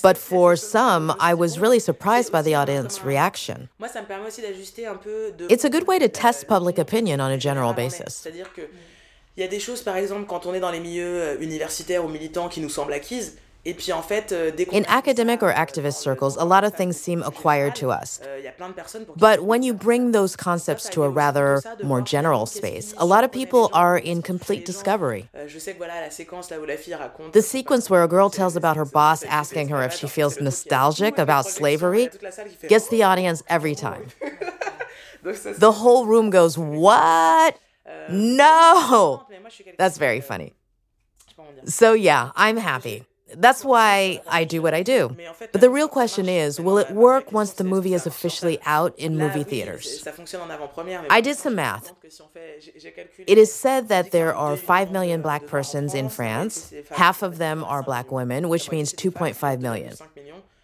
[0.00, 3.68] But for some, I was really surprised by the audience reaction.
[3.78, 8.26] It's a good way to test public opinion on a general basis.
[9.36, 12.08] Il y a des choses, par exemple, quand on est dans les milieux universitaires ou
[12.08, 13.38] militants qui nous semblent acquises.
[13.64, 17.22] Et puis en fait, dès In academic or activist circles, a lot of things seem
[17.22, 18.20] acquired to us.
[19.16, 23.30] But when you bring those concepts to a rather more general space, a lot of
[23.30, 25.28] people are in complete discovery.
[27.32, 31.16] The sequence where a girl tells about her boss asking her if she feels nostalgic
[31.18, 32.10] about slavery
[32.68, 34.06] gets the audience every time.
[35.22, 37.56] The whole room goes, What?
[38.08, 39.26] No!
[39.78, 40.54] That's very funny.
[41.64, 43.04] So, yeah, I'm happy.
[43.34, 45.16] That's why I do what I do.
[45.52, 49.16] But the real question is will it work once the movie is officially out in
[49.16, 50.06] movie theaters?
[51.08, 51.92] I did some math.
[53.26, 56.72] It is said that there are 5 million black persons in France.
[56.90, 59.94] Half of them are black women, which means 2.5 million.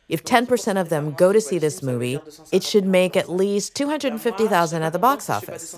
[0.09, 2.19] If 10% of them go to see this movie,
[2.51, 5.73] it should make at least 250,000 at the box office.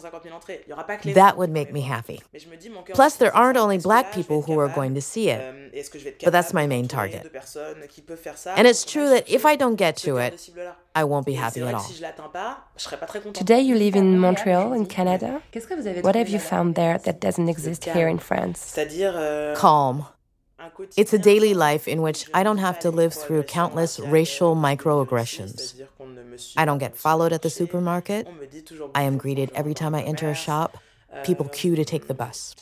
[1.14, 2.22] That would make me happy.
[2.94, 5.74] Plus, there aren't only black people who are going to see it,
[6.22, 7.34] but that's my main target.
[8.56, 10.50] And it's true that if I don't get to it,
[10.94, 11.90] I won't be happy at all.
[13.32, 15.42] Today you live in Montreal, in Canada.
[16.02, 18.78] What have you found there that doesn't exist here in France?
[19.56, 20.06] Calm.
[20.96, 25.80] It's a daily life in which I don't have to live through countless racial microaggressions.
[26.56, 28.28] I don't get followed at the supermarket.
[28.94, 30.78] I am greeted every time I enter a shop.
[31.24, 32.54] People queue to take the bus.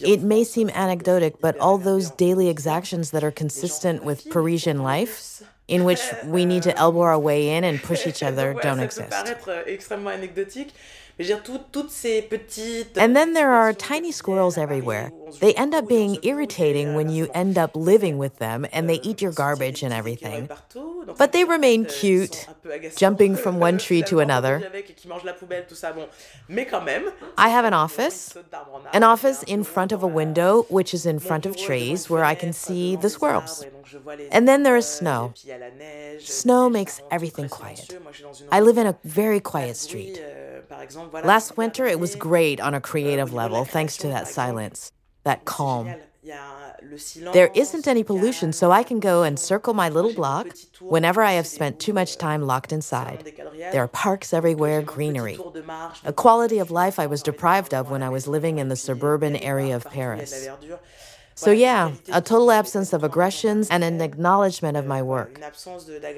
[0.00, 5.42] It may seem anecdotic, but all those daily exactions that are consistent with Parisian life,
[5.68, 9.10] in which we need to elbow our way in and push each other, don't exist.
[11.18, 15.10] And then there are tiny squirrels everywhere.
[15.40, 19.22] They end up being irritating when you end up living with them and they eat
[19.22, 20.50] your garbage and everything.
[21.16, 22.46] But they remain cute,
[22.96, 24.70] jumping from one tree to another.
[27.38, 28.36] I have an office,
[28.92, 32.34] an office in front of a window, which is in front of trees, where I
[32.34, 33.64] can see the squirrels.
[34.30, 35.32] And then there is snow.
[36.20, 37.98] Snow makes everything quiet.
[38.52, 40.20] I live in a very quiet street.
[41.24, 44.92] Last winter, it was great on a creative level, thanks to that silence,
[45.24, 45.94] that calm.
[47.32, 50.48] There isn't any pollution, so I can go and circle my little block
[50.80, 53.32] whenever I have spent too much time locked inside.
[53.72, 55.38] There are parks everywhere, greenery.
[56.04, 59.36] A quality of life I was deprived of when I was living in the suburban
[59.36, 60.48] area of Paris.
[61.36, 65.38] So, yeah, a total absence of aggressions and an acknowledgement of my work.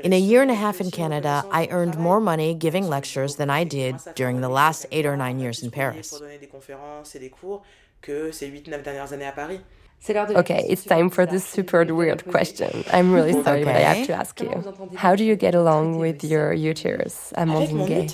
[0.04, 3.50] In a year and a half in Canada, I earned more money giving lectures than
[3.50, 6.14] I did during the last eight or nine years in Paris.
[10.08, 12.84] Okay, it's time for this super weird question.
[12.92, 14.64] I'm really sorry, but I have to ask you.
[14.94, 18.06] How do you get along with your uterus, Amandine Gay?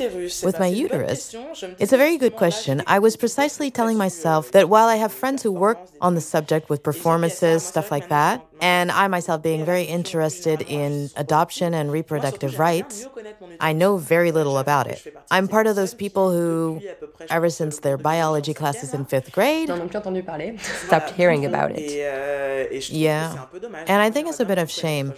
[0.45, 1.35] With my uterus?
[1.79, 2.83] It's a very good question.
[2.87, 6.71] I was precisely telling myself that while I have friends who work on the subject
[6.71, 12.59] with performances, stuff like that, And I myself, being very interested in adoption and reproductive
[12.59, 13.07] rights,
[13.61, 15.07] I know very little about it.
[15.31, 16.81] I'm part of those people who,
[17.29, 22.91] ever since their biology classes in fifth grade, stopped hearing about it.
[22.91, 23.47] Yeah.
[23.87, 25.13] And I think it's a bit of shame.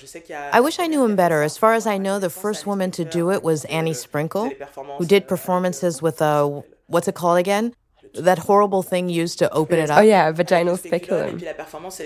[0.53, 1.43] I wish I knew him better.
[1.43, 4.51] As far as I know, the first woman to do it was Annie Sprinkle,
[4.99, 7.77] who did performances with a, what's it called again?
[8.19, 9.99] That horrible thing used to open it oh, up.
[9.99, 11.41] Oh yeah, vaginal speculum.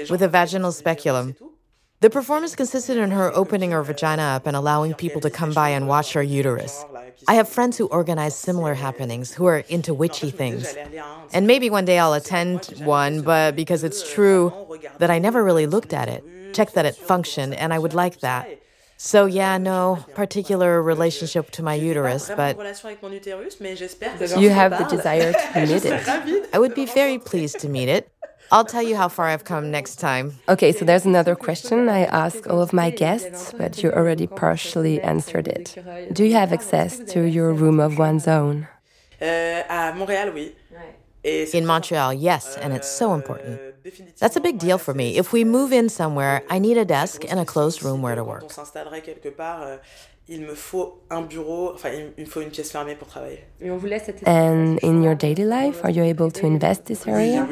[0.09, 1.37] With a vaginal speculum.
[2.01, 5.69] The performance consisted in her opening her vagina up and allowing people to come by
[5.69, 6.83] and watch her uterus.
[7.29, 10.75] I have friends who organize similar happenings, who are into witchy things.
[11.35, 14.51] And maybe one day I'll attend one, but because it's true
[14.99, 18.21] that I never really looked at it, checked that it functioned, and I would like
[18.21, 18.49] that.
[19.03, 22.59] So, yeah, no particular relationship to my uterus, but
[24.37, 26.49] you have the desire to meet it.
[26.53, 28.13] I would be very pleased to meet it.
[28.53, 30.35] I'll tell you how far I've come next time.
[30.51, 35.01] Okay, so there's another question I ask all of my guests, but you already partially
[35.01, 35.79] answered it.
[36.13, 38.69] Do you have access to your room of one's own?
[41.23, 43.61] In Montreal, yes, and it's so important.
[44.19, 45.17] That's a big deal for me.
[45.17, 48.25] If we move in somewhere, I need a desk and a closed room where to
[48.25, 48.45] work.
[54.27, 57.49] And in your daily life, are you able to invest this area?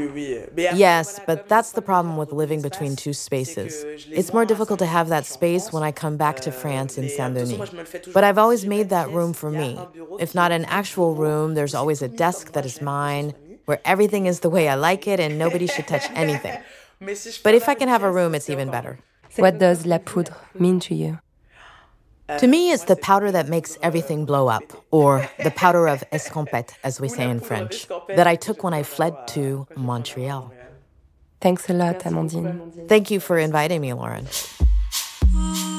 [0.57, 3.85] Yes, but that's the problem with living between two spaces.
[4.13, 7.35] It's more difficult to have that space when I come back to France in Saint
[7.35, 7.71] Denis.
[8.13, 9.77] But I've always made that room for me.
[10.21, 13.35] If not an actual room, there's always a desk that is mine,
[13.69, 16.59] where everything is the way I like it and nobody should touch anything.
[17.45, 18.99] But if I can have a room, it's even better.
[19.37, 21.19] What does la poudre mean to you?
[22.39, 26.73] To me, it's the powder that makes everything blow up, or the powder of escampette,
[26.83, 30.53] as we say in French, that I took when I fled to Montreal.
[31.41, 32.89] Thanks a lot, Amandine.
[32.89, 34.27] Thank you for inviting me, Lauren.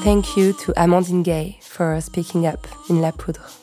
[0.02, 3.59] Thank you to Amandine Gay for speaking up in La Poudre.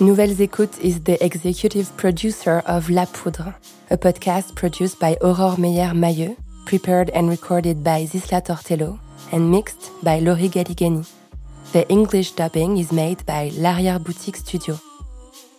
[0.00, 3.54] Nouvelles Écoutes is the executive producer of La Poudre,
[3.90, 8.98] a podcast produced by Aurore Meyer-Mailleux, prepared and recorded by Zisla Tortello,
[9.30, 11.06] and mixed by Laurie Galigani.
[11.72, 14.80] The English dubbing is made by L'Arrière Boutique Studio.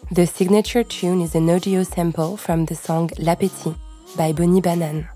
[0.10, 3.76] The signature tune is an audio sample from the song L'Appétit
[4.18, 5.08] by Bonnie Banane.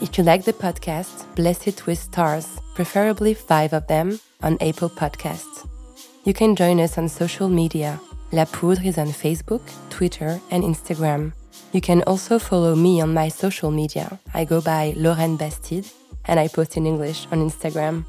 [0.00, 4.88] If you like the podcast, bless it with stars, preferably five of them, on Apple
[4.88, 5.68] Podcasts.
[6.22, 7.98] You can join us on social media.
[8.32, 11.32] La Poudre is on Facebook, Twitter, and Instagram.
[11.72, 14.20] You can also follow me on my social media.
[14.32, 15.90] I go by Lauren Bastide
[16.26, 18.04] and I post in English on Instagram.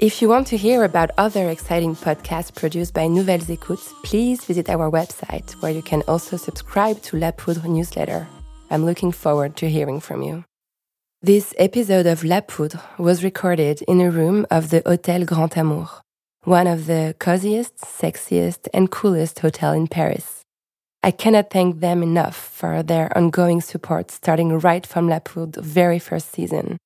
[0.00, 4.68] If you want to hear about other exciting podcasts produced by Nouvelles Écoutes, please visit
[4.68, 8.26] our website where you can also subscribe to La Poudre newsletter.
[8.68, 10.44] I'm looking forward to hearing from you.
[11.22, 15.88] This episode of La Poudre was recorded in a room of the Hotel Grand Amour,
[16.46, 20.42] one of the coziest, sexiest, and coolest hotel in Paris.
[21.02, 25.98] I cannot thank them enough for their ongoing support starting right from La Poudre's very
[25.98, 26.78] first season.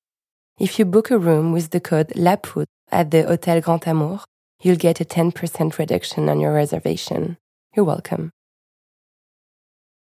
[0.59, 4.21] If you book a room with the code LAPOUDRE at the Hotel Grand Amour,
[4.63, 7.37] you'll get a 10% reduction on your reservation.
[7.75, 8.31] You're welcome.